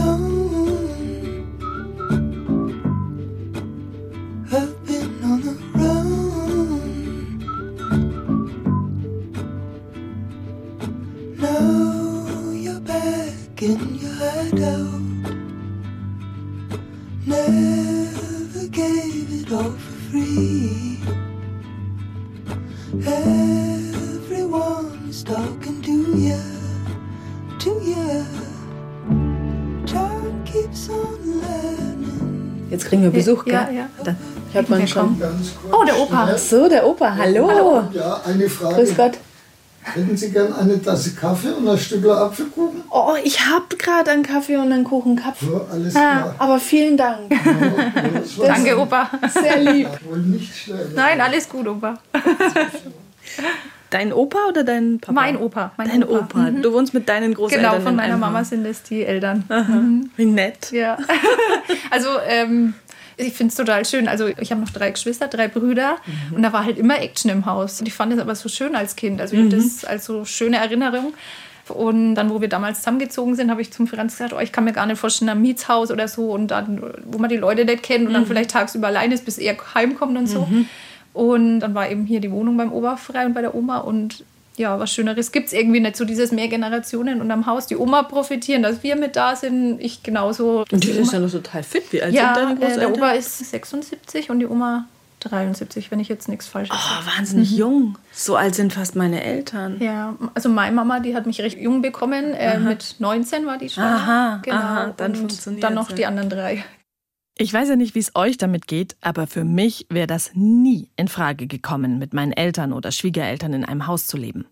[4.53, 7.39] I've been on the run.
[11.37, 15.00] Now you're back in your hideout.
[20.35, 20.97] Free.
[24.01, 26.37] Everyone's talking to you,
[27.59, 28.25] to you.
[29.85, 32.67] Time keeps on learning.
[32.69, 33.75] Jetzt kriegen wir Besuch, Ja, gell?
[33.75, 33.89] ja.
[34.03, 34.15] Da
[34.53, 35.21] hört man schon.
[35.71, 36.29] Oh, der Opa.
[36.33, 37.83] Ach so, der Opa, hallo.
[37.93, 38.75] Ja, eine Frage.
[38.75, 39.17] Grüß Gott.
[39.83, 42.83] Hätten Sie gern eine Tasse Kaffee und ein Stückchen Apfelkuchen?
[42.91, 45.41] Oh, ich hab gerade einen Kaffee und einen Kuchen gehabt.
[45.41, 46.35] Ja, alles Ah, klar.
[46.37, 47.31] aber vielen Dank.
[48.37, 49.09] War Danke, Opa.
[49.33, 49.87] Sehr lieb.
[50.05, 50.93] wohl nicht schlimm.
[50.95, 51.95] Nein, alles gut, Opa.
[53.89, 55.11] Dein Opa oder dein Papa?
[55.11, 55.71] Mein Opa.
[55.75, 56.49] Mein Dein Opa.
[56.51, 60.09] Du wohnst mit deinen Großeltern Genau, von in meiner Mama sind es die Eltern.
[60.15, 60.71] Wie nett.
[60.71, 60.97] Ja.
[61.89, 62.73] also, ähm,
[63.25, 64.07] ich finde es total schön.
[64.07, 65.97] Also, ich habe noch drei Geschwister, drei Brüder.
[66.35, 67.79] Und da war halt immer Action im Haus.
[67.79, 69.21] Und ich fand das aber so schön als Kind.
[69.21, 71.13] Also, ich habe das als so schöne Erinnerung.
[71.69, 74.63] Und dann, wo wir damals zusammengezogen sind, habe ich zum Franz gesagt, oh, ich kann
[74.63, 76.31] mir gar nicht vorstellen, ein Mietshaus oder so.
[76.31, 79.37] Und dann, wo man die Leute nicht kennt und dann vielleicht tagsüber allein ist, bis
[79.37, 80.47] er heimkommt und so.
[81.13, 83.79] Und dann war eben hier die Wohnung beim Opa frei und bei der Oma.
[83.79, 84.23] Und
[84.57, 85.95] ja, was Schöneres gibt es irgendwie nicht.
[85.95, 89.79] So dieses mehr Generationen und am Haus die Oma profitieren, dass wir mit da sind.
[89.79, 90.65] Ich genauso.
[90.71, 91.91] Und die Die Oma- ja noch total fit.
[91.91, 92.93] Wie alt ja, sind deine äh, der Großeltern?
[92.93, 94.85] Opa ist 76 und die Oma
[95.21, 97.03] 73, wenn ich jetzt nichts Falsches sage.
[97.03, 97.97] oh, wahnsinnig jung.
[98.11, 99.77] So alt sind fast meine Eltern.
[99.79, 102.33] Ja, also meine Mama, die hat mich recht jung bekommen.
[102.33, 103.95] Äh, mit 19 war die schwanger.
[103.95, 104.57] Aha, genau.
[104.57, 105.95] aha, dann und funktioniert's, dann noch ja.
[105.95, 106.63] die anderen drei.
[107.41, 110.91] Ich weiß ja nicht, wie es euch damit geht, aber für mich wäre das nie
[110.95, 114.45] in Frage gekommen, mit meinen Eltern oder Schwiegereltern in einem Haus zu leben.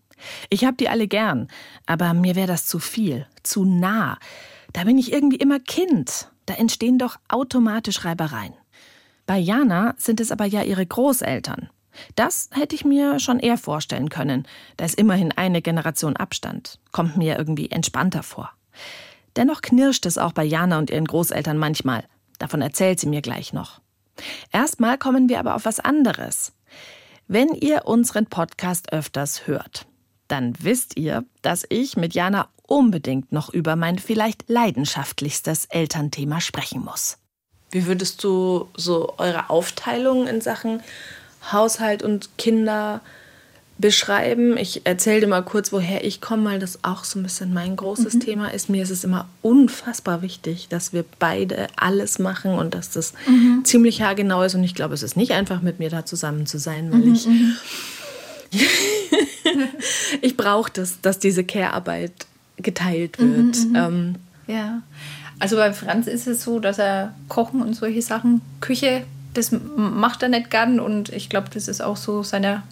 [0.48, 1.46] Ich habe die alle gern,
[1.86, 4.18] aber mir wäre das zu viel, zu nah.
[4.72, 6.32] Da bin ich irgendwie immer Kind.
[6.46, 8.54] Da entstehen doch automatisch Reibereien.
[9.24, 11.70] Bei Jana sind es aber ja ihre Großeltern.
[12.16, 14.48] Das hätte ich mir schon eher vorstellen können.
[14.78, 16.80] Da ist immerhin eine Generation Abstand.
[16.90, 18.50] Kommt mir irgendwie entspannter vor.
[19.36, 22.02] Dennoch knirscht es auch bei Jana und ihren Großeltern manchmal.
[22.40, 23.80] Davon erzählt sie mir gleich noch.
[24.50, 26.52] Erstmal kommen wir aber auf was anderes.
[27.28, 29.86] Wenn ihr unseren Podcast öfters hört,
[30.26, 36.82] dann wisst ihr, dass ich mit Jana unbedingt noch über mein vielleicht leidenschaftlichstes Elternthema sprechen
[36.82, 37.18] muss.
[37.70, 40.82] Wie würdest du so eure Aufteilung in Sachen
[41.52, 43.00] Haushalt und Kinder
[43.80, 44.56] beschreiben?
[44.56, 47.76] Ich erzähle dir mal kurz, woher ich komme, weil das auch so ein bisschen mein
[47.76, 48.68] großes Thema ist.
[48.68, 53.14] Mir ist es immer unfassbar wichtig, dass wir beide alles machen und dass das
[53.64, 54.54] ziemlich haargenau ist.
[54.54, 57.26] Und ich glaube, es ist nicht einfach, mit mir da zusammen zu sein, weil ich
[60.20, 62.12] ich brauche das, dass diese Care-Arbeit
[62.56, 63.56] geteilt wird.
[63.74, 64.16] Ähm,
[64.46, 64.82] Ja.
[65.38, 70.22] Also bei Franz ist es so, dass er Kochen und solche Sachen, Küche, das macht
[70.22, 72.62] er nicht gern und ich glaube, das ist auch so seiner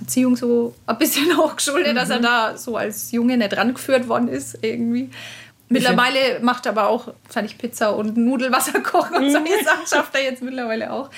[0.00, 4.28] Erziehung so ein bisschen auch geschuldet, dass er da so als Junge nicht rangeführt worden
[4.28, 5.10] ist irgendwie.
[5.68, 10.22] Mittlerweile macht er aber auch fertig Pizza und Nudelwasser kochen und solche Sachen schafft er
[10.24, 11.10] jetzt mittlerweile auch.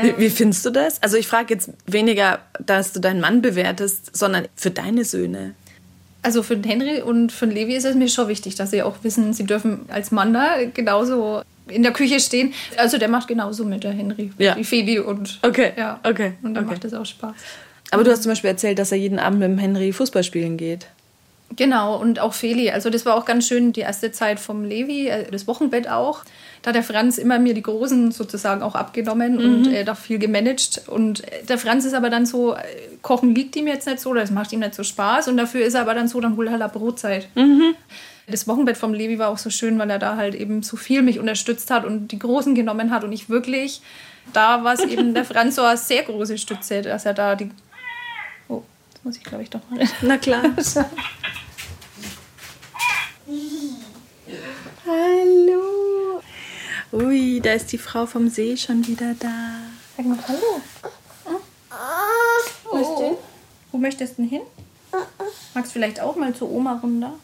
[0.00, 1.02] Wie, wie findest du das?
[1.02, 5.54] Also ich frage jetzt weniger, dass du deinen Mann bewertest, sondern für deine Söhne.
[6.22, 8.82] Also für den Henry und für den Levi ist es mir schon wichtig, dass sie
[8.82, 12.54] auch wissen, sie dürfen als Mann da genauso in der Küche stehen.
[12.78, 14.54] Also der macht genauso mit der Henry, Ja.
[14.54, 16.00] die Phoebe und Okay, ja.
[16.04, 16.74] okay, Und dann okay.
[16.74, 17.34] macht das auch Spaß.
[17.92, 20.56] Aber du hast zum Beispiel erzählt, dass er jeden Abend mit dem Henry Fußball spielen
[20.56, 20.88] geht.
[21.56, 22.70] Genau, und auch Feli.
[22.70, 26.24] Also das war auch ganz schön, die erste Zeit vom Levi, äh, das Wochenbett auch.
[26.62, 30.18] Da hat der Franz immer mir die Großen sozusagen auch abgenommen und äh, da viel
[30.18, 30.82] gemanagt.
[30.86, 32.60] Und äh, der Franz ist aber dann so, äh,
[33.02, 35.28] Kochen liegt ihm jetzt nicht so, das macht ihm nicht so Spaß.
[35.28, 37.28] Und dafür ist er aber dann so, dann holt er halt Brotzeit.
[38.28, 41.02] Das Wochenbett vom Levi war auch so schön, weil er da halt eben so viel
[41.02, 43.04] mich unterstützt hat und die Großen genommen hat.
[43.04, 43.82] Und ich wirklich,
[44.32, 47.50] da war es eben der Franz so eine sehr große Stütze, dass er da die...
[49.04, 49.84] Muss ich glaube ich doch mal...
[50.02, 50.42] Na klar.
[54.86, 56.22] Hallo.
[56.92, 59.58] Ui, da ist die Frau vom See schon wieder da.
[59.96, 60.60] Sag mal Hallo.
[62.70, 63.16] Wo ist denn?
[63.72, 64.42] Wo möchtest du denn hin?
[65.54, 67.14] Magst du vielleicht auch mal zur Oma runter?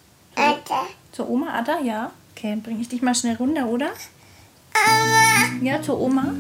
[1.12, 2.10] Zur Oma Ada, ja?
[2.34, 3.90] Okay, dann bringe ich dich mal schnell runter, oder?
[5.62, 6.34] Ja, zur Oma.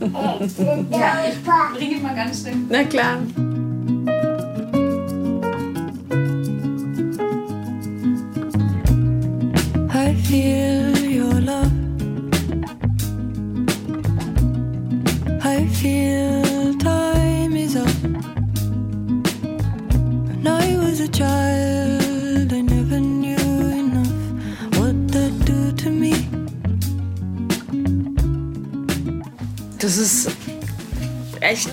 [0.00, 0.38] Ja,
[1.28, 2.56] ich bringe ihn mal ganz schnell.
[2.68, 3.18] Na klar.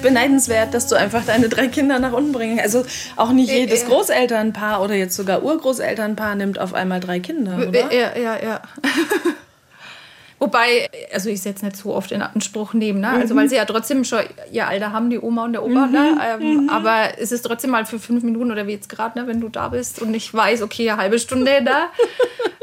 [0.06, 2.62] Beneidenswert, dass du einfach deine drei Kinder nach unten bringst.
[2.62, 3.88] Also auch nicht Äh, jedes äh.
[3.88, 7.92] Großelternpaar oder jetzt sogar Urgroßelternpaar nimmt auf einmal drei Kinder, oder?
[7.92, 8.62] Ja, ja, ja.
[10.40, 13.10] Wobei, also ich setze nicht so oft in Anspruch nehmen, ne?
[13.10, 14.20] Also weil sie ja trotzdem schon
[14.52, 16.18] ihr Alter haben, die Oma und der Opa, ne?
[16.24, 19.42] Ähm, Aber es ist trotzdem mal für fünf Minuten oder wie jetzt gerade, ne, wenn
[19.42, 21.88] du da bist und ich weiß, okay, eine halbe Stunde da.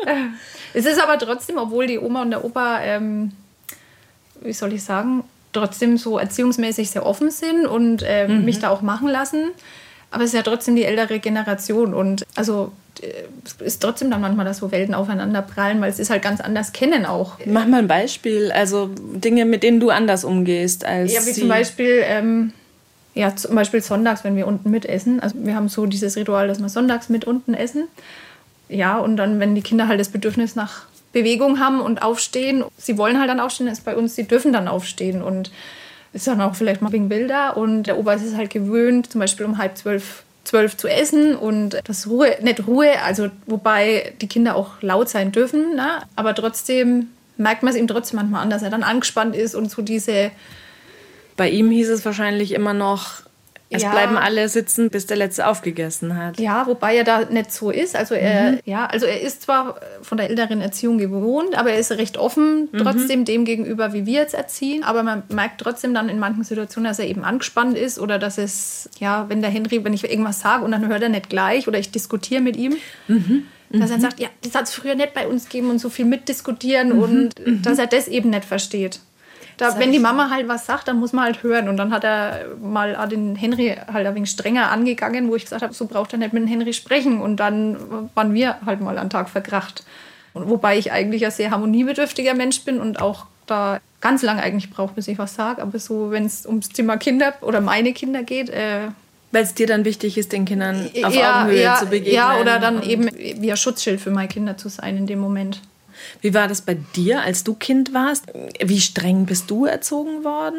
[0.05, 0.17] Äh,
[0.75, 3.31] es ist aber trotzdem, obwohl die Oma und der Opa, ähm,
[4.41, 8.83] wie soll ich sagen, trotzdem so erziehungsmäßig sehr offen sind und ähm, mich da auch
[8.83, 9.51] machen lassen.
[10.11, 13.07] Aber es ist ja trotzdem die ältere Generation und also äh,
[13.45, 16.41] es ist trotzdem dann manchmal, dass so Welten aufeinander prallen, weil es ist halt ganz
[16.41, 17.39] anders kennen auch.
[17.47, 21.41] Mach mal ein Beispiel, also Dinge, mit denen du anders umgehst als Ja, wie sie.
[21.41, 22.53] zum Beispiel, ähm,
[23.15, 25.21] ja, zum Beispiel sonntags, wenn wir unten mitessen.
[25.21, 27.85] Also wir haben so dieses Ritual, dass wir sonntags mit unten essen.
[28.69, 32.99] Ja, und dann, wenn die Kinder halt das Bedürfnis nach Bewegung haben und aufstehen, sie
[32.99, 35.51] wollen halt dann aufstehen, ist bei uns, sie dürfen dann aufstehen und
[36.13, 37.57] ist dann auch vielleicht mal wegen wilder.
[37.57, 41.37] Und der Opa ist es halt gewöhnt, zum Beispiel um halb zwölf, zwölf zu essen
[41.37, 46.03] und das Ruhe, nicht Ruhe, also wobei die Kinder auch laut sein dürfen, ne?
[46.17, 49.71] aber trotzdem merkt man es ihm trotzdem manchmal an, dass er dann angespannt ist und
[49.71, 50.31] so diese
[51.37, 53.23] Bei ihm hieß es wahrscheinlich immer noch,
[53.73, 53.91] es Ja.
[53.91, 56.39] bleiben alle sitzen, bis der Letzte aufgegessen hat.
[56.39, 57.97] Ja, wobei er da nicht so ist.
[57.97, 61.91] Also er, ja, also er ist zwar von der älteren Erziehung gewohnt, aber er ist
[61.93, 64.85] recht offen trotzdem dem gegenüber, wie wir jetzt erziehen.
[64.85, 68.39] Aber man merkt trotzdem dann in manchen Situationen, dass er eben angespannt ist oder dass
[68.39, 71.69] es, ja, wenn der Henry, wenn ich irgendwas sage und dann hört er nicht gleich
[71.69, 72.77] oder ich diskutiere mit ihm,
[73.71, 76.05] dass er sagt, ja, das hat es früher nicht bei uns gegeben und so viel
[76.05, 79.01] mitdiskutieren und dass er das eben nicht versteht.
[79.63, 81.69] Da, wenn die Mama halt was sagt, dann muss man halt hören.
[81.69, 85.63] Und dann hat er mal den Henry halt ein wenig strenger angegangen, wo ich gesagt
[85.63, 87.21] habe, so braucht er nicht mit dem Henry sprechen.
[87.21, 87.77] Und dann
[88.15, 89.85] waren wir halt mal einen Tag verkracht.
[90.35, 94.71] Und wobei ich eigentlich ein sehr harmoniebedürftiger Mensch bin und auch da ganz lange eigentlich
[94.71, 95.63] brauche, bis ich was sage.
[95.63, 98.89] Aber so, wenn es ums Thema Kinder oder meine Kinder geht, äh,
[99.31, 102.15] Weil es dir dann wichtig ist, den Kindern auf ja, Augenhöhe ja, zu begegnen.
[102.15, 105.61] Ja, oder dann eben wie ein Schutzschild für meine Kinder zu sein in dem Moment.
[106.21, 108.25] Wie war das bei dir, als du Kind warst?
[108.63, 110.59] Wie streng bist du erzogen worden?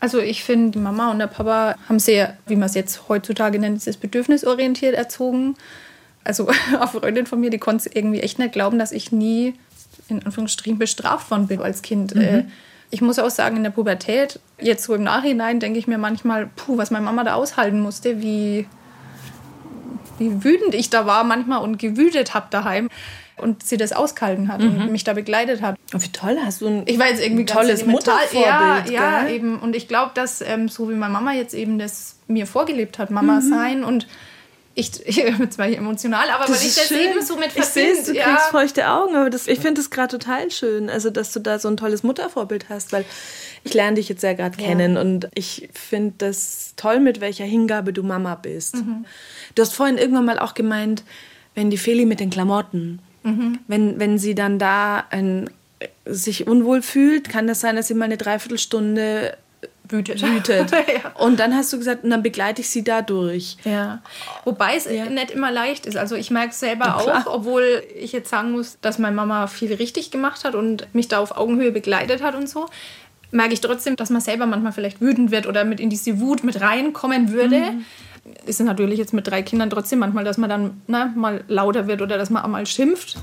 [0.00, 3.58] Also ich finde, die Mama und der Papa haben sehr, wie man es jetzt heutzutage
[3.58, 5.56] nennt, dieses bedürfnisorientiert erzogen.
[6.24, 9.54] Also eine Freundin von mir, die konnte irgendwie echt nicht glauben, dass ich nie
[10.08, 12.14] in Anführungsstrichen bestraft worden bin als Kind.
[12.14, 12.44] Äh,
[12.90, 16.50] Ich muss auch sagen, in der Pubertät, jetzt so im Nachhinein, denke ich mir manchmal,
[16.54, 18.66] puh, was meine Mama da aushalten musste, wie,
[20.18, 22.88] wie wütend ich da war manchmal und gewütet habe daheim.
[23.36, 25.76] Und sie das ausgehalten hat und mich da begleitet hat.
[25.92, 27.84] Oh, wie toll, hast du ein Ich war jetzt irgendwie ein tolles.
[27.84, 29.34] Muttervorbild, Ja, ja gell?
[29.34, 29.58] eben.
[29.58, 33.10] Und ich glaube, dass ähm, so wie meine Mama jetzt eben das mir vorgelebt hat,
[33.10, 33.48] Mama Mhm.
[33.48, 34.06] sein und
[34.76, 37.90] ich, ich bin zwar hier emotional, aber weil ich das eben so mit Ich sehe
[37.92, 38.50] es, du verbinde, kriegst ja.
[38.50, 41.66] feuchte Augen, aber das, ich finde es gerade total schön, also dass du da so
[41.68, 43.04] ein tolles Muttervorbild hast, weil
[43.64, 47.92] ich lerne dich jetzt ja gerade kennen und ich finde das toll, mit welcher Hingabe
[47.92, 48.76] du Mama bist.
[48.76, 49.06] Mhm.
[49.56, 51.02] Du hast vorhin irgendwann mal auch gemeint,
[51.56, 53.00] wenn die Feli mit den Klamotten,
[53.66, 55.50] Wenn, wenn sie dann da ein,
[56.04, 59.36] sich unwohl fühlt, kann das sein, dass sie mal eine Dreiviertelstunde
[59.88, 60.22] Wütet.
[60.22, 60.70] wütet.
[60.88, 61.10] ja.
[61.18, 63.58] Und dann hast du gesagt, und dann begleite ich sie da durch.
[63.64, 64.00] Ja.
[64.44, 65.96] Wobei es nicht immer leicht ist.
[65.96, 69.46] Also ich merke es selber Ja, auch, obwohl ich jetzt sagen muss, dass meine Mama
[69.46, 72.66] viel richtig gemacht hat und mich da auf Augenhöhe begleitet hat und so,
[73.30, 76.44] merke ich trotzdem, dass man selber manchmal vielleicht wütend wird oder mit in diese Wut
[76.44, 77.74] mit reinkommen würde.
[78.46, 82.02] Ist natürlich jetzt mit drei Kindern trotzdem manchmal, dass man dann ne, mal lauter wird
[82.02, 83.16] oder dass man auch mal schimpft.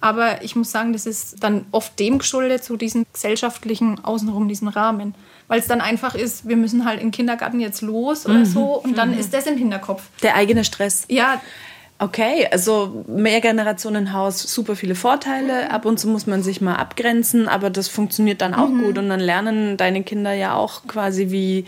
[0.00, 4.68] Aber ich muss sagen, das ist dann oft dem geschuldet, so diesen gesellschaftlichen Außenrum, diesen
[4.68, 5.14] Rahmen.
[5.48, 8.98] Weil es dann einfach ist, wir müssen halt den Kindergarten jetzt los oder so und
[8.98, 10.02] dann ist das im Hinterkopf.
[10.22, 11.04] Der eigene Stress.
[11.08, 11.40] Ja,
[12.00, 15.72] Okay, also Mehrgenerationenhaus, super viele Vorteile.
[15.72, 18.98] Ab und zu muss man sich mal abgrenzen, aber das funktioniert dann auch gut.
[18.98, 21.64] Und dann lernen deine Kinder ja auch quasi, wie,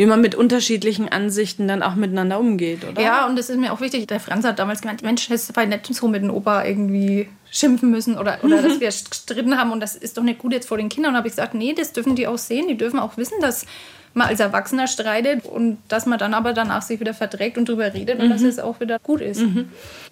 [0.00, 3.02] wie man mit unterschiedlichen Ansichten dann auch miteinander umgeht, oder?
[3.02, 4.08] Ja, und das ist mir auch wichtig.
[4.08, 7.90] Der Franz hat damals gemeint, Mensch, es war nicht so mit dem Opa irgendwie schimpfen
[7.90, 10.78] müssen oder, oder dass wir gestritten haben und das ist doch nicht gut jetzt vor
[10.78, 11.12] den Kindern.
[11.12, 12.66] Und habe ich gesagt, nee, das dürfen die auch sehen.
[12.66, 13.66] Die dürfen auch wissen, dass
[14.14, 17.92] man als Erwachsener streitet und dass man dann aber danach sich wieder verträgt und drüber
[17.92, 19.42] redet und dass es auch wieder gut ist.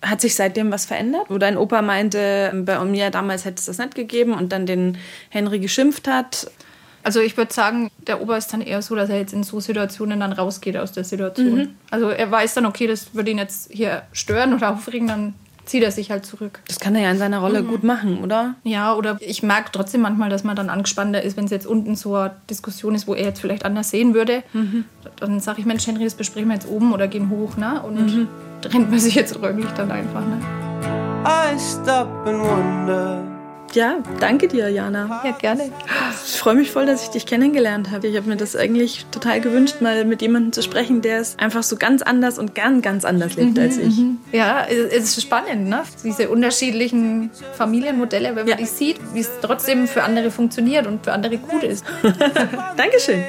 [0.02, 1.24] Hat sich seitdem was verändert?
[1.30, 4.98] Wo dein Opa meinte, bei mir damals hätte es das nicht gegeben und dann den
[5.30, 6.50] Henry geschimpft hat.
[7.08, 9.60] Also ich würde sagen, der Opa ist dann eher so, dass er jetzt in so
[9.60, 11.70] Situationen dann rausgeht aus der Situation.
[11.90, 15.32] Also er weiß dann, okay, das würde ihn jetzt hier stören oder aufregen, dann
[15.64, 16.60] zieht er sich halt zurück.
[16.68, 18.56] Das kann er ja in seiner Rolle gut machen, oder?
[18.62, 21.96] Ja, oder ich merke trotzdem manchmal, dass man dann angespannter ist, wenn es jetzt unten
[21.96, 24.42] so eine Diskussion ist, wo er jetzt vielleicht anders sehen würde.
[25.18, 27.80] Dann sage ich, Mensch, Henry, das besprechen wir jetzt oben oder gehen hoch, ne?
[27.84, 28.28] Und
[28.60, 30.38] trennt man sich jetzt räumlich dann einfach, ne?
[31.24, 33.37] I stop and wonder.
[33.78, 35.22] Ja, danke dir, Jana.
[35.24, 35.70] Ja, gerne.
[36.26, 38.08] Ich freue mich voll, dass ich dich kennengelernt habe.
[38.08, 41.62] Ich habe mir das eigentlich total gewünscht, mal mit jemandem zu sprechen, der es einfach
[41.62, 43.94] so ganz anders und gern ganz anders lebt als ich.
[44.32, 45.82] Ja, es ist spannend, ne?
[46.02, 48.56] Diese unterschiedlichen Familienmodelle, wenn man Ja.
[48.56, 51.84] die sieht, wie es trotzdem für andere funktioniert und für andere gut ist.
[52.76, 53.22] Dankeschön.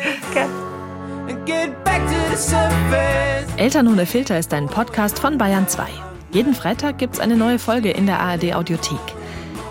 [1.28, 3.46] And get back to the surface.
[3.58, 5.84] Eltern ohne Filter ist ein Podcast von Bayern 2.
[6.32, 8.98] Jeden Freitag gibt's eine neue Folge in der ARD Audiothek.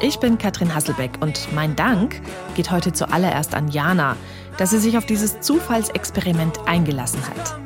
[0.01, 2.21] Ich bin Katrin Hasselbeck und mein Dank
[2.55, 4.17] geht heute zuallererst an Jana,
[4.57, 7.59] dass sie sich auf dieses Zufallsexperiment eingelassen hat.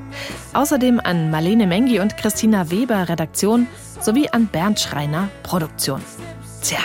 [0.55, 3.67] Außerdem an Marlene Mengi und Christina Weber Redaktion
[4.01, 6.01] sowie an Bernd Schreiner Produktion.
[6.63, 6.79] Tja,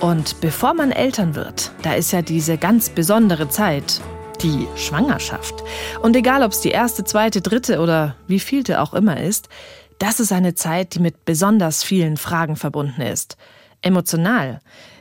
[0.00, 4.02] und bevor man Eltern wird, da ist ja diese ganz besondere Zeit,
[4.42, 5.54] die Schwangerschaft.
[6.02, 9.48] Und egal, ob es die erste, zweite, dritte oder wie vielte auch immer ist,
[9.98, 13.38] das ist eine Zeit, die mit besonders vielen Fragen verbunden ist.
[13.88, 14.60] Emotional.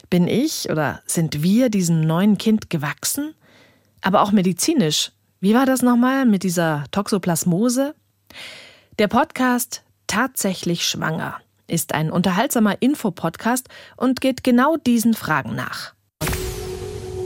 [0.10, 3.36] Bin ich oder sind wir diesem neuen Kind gewachsen?
[4.02, 5.12] Aber auch medizinisch.
[5.42, 7.94] Wie war das nochmal mit dieser Toxoplasmose?
[8.98, 11.36] Der Podcast Tatsächlich Schwanger
[11.68, 13.68] ist ein unterhaltsamer Infopodcast
[13.98, 15.97] und geht genau diesen Fragen nach.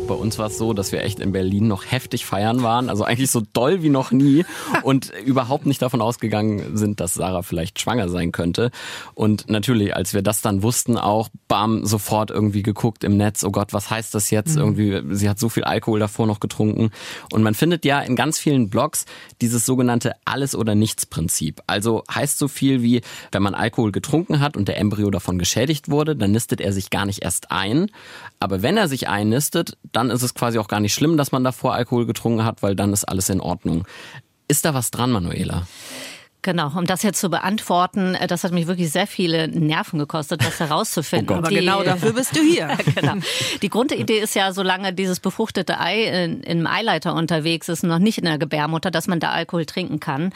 [0.08, 3.04] Bei uns war es so, dass wir echt in Berlin noch heftig feiern waren, also
[3.04, 4.46] eigentlich so doll wie noch nie
[4.84, 8.72] und überhaupt nicht davon ausgegangen sind, dass Sarah vielleicht schwanger sein könnte.
[9.14, 13.52] Und natürlich, als wir das dann wussten, auch bam, sofort irgendwie geguckt im Netz, oh
[13.52, 14.58] Gott, was heißt das jetzt?
[14.58, 16.92] Irgendwie, sie hat so viel Alkohol davor noch getrunken.
[17.32, 19.06] Und man findet ja in ganz vielen Blogs
[19.42, 21.62] dieses sogenannte Alles- oder Nichts-Prinzip.
[21.68, 25.90] Also heißt so viel wie, wenn man Alkohol getrunken hat und der Embryo davon geschädigt
[25.90, 27.90] wurde, dann nistet er sich gar nicht erst ein.
[28.40, 31.44] Aber wenn er sich einnistet, dann ist es quasi auch gar nicht schlimm, dass man
[31.44, 33.86] davor Alkohol getrunken hat, weil dann ist alles in Ordnung.
[34.48, 35.68] Ist da was dran, Manuela?
[36.44, 40.44] Genau, um das jetzt zu beantworten, äh, das hat mich wirklich sehr viele Nerven gekostet,
[40.44, 41.38] das herauszufinden.
[41.38, 41.52] Oh Gott.
[41.52, 42.76] Die- Genau dafür bist du hier.
[42.96, 43.14] genau.
[43.62, 48.18] Die Grundidee ist ja, solange dieses befruchtete Ei in, im Eileiter unterwegs ist, noch nicht
[48.18, 50.34] in der Gebärmutter, dass man da Alkohol trinken kann.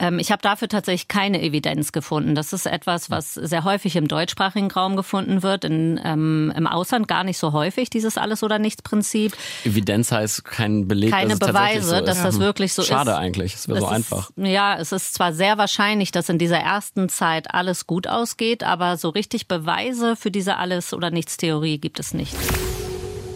[0.00, 2.34] Ähm, ich habe dafür tatsächlich keine Evidenz gefunden.
[2.34, 7.06] Das ist etwas, was sehr häufig im deutschsprachigen Raum gefunden wird, in, ähm, im Ausland
[7.06, 9.32] gar nicht so häufig, dieses Alles- oder Nichts-Prinzip.
[9.64, 12.08] Evidenz heißt kein Beleg, Keine dass Beweise, so ist.
[12.08, 13.16] dass das wirklich so Schade ist.
[13.16, 14.30] eigentlich, es wäre so Es einfach.
[14.36, 18.64] Ist, ja, es ist zwar sehr wahrscheinlich, dass in dieser ersten Zeit alles gut ausgeht,
[18.64, 22.34] aber so richtig Beweise für diese Alles- oder Nichts-Theorie gibt es nicht.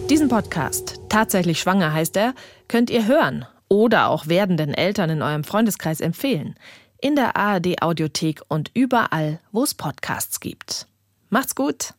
[0.09, 2.35] Diesen Podcast, tatsächlich schwanger heißt er,
[2.67, 6.57] könnt ihr hören oder auch werdenden Eltern in eurem Freundeskreis empfehlen.
[7.01, 10.87] In der ARD Audiothek und überall, wo es Podcasts gibt.
[11.29, 11.95] Macht's gut!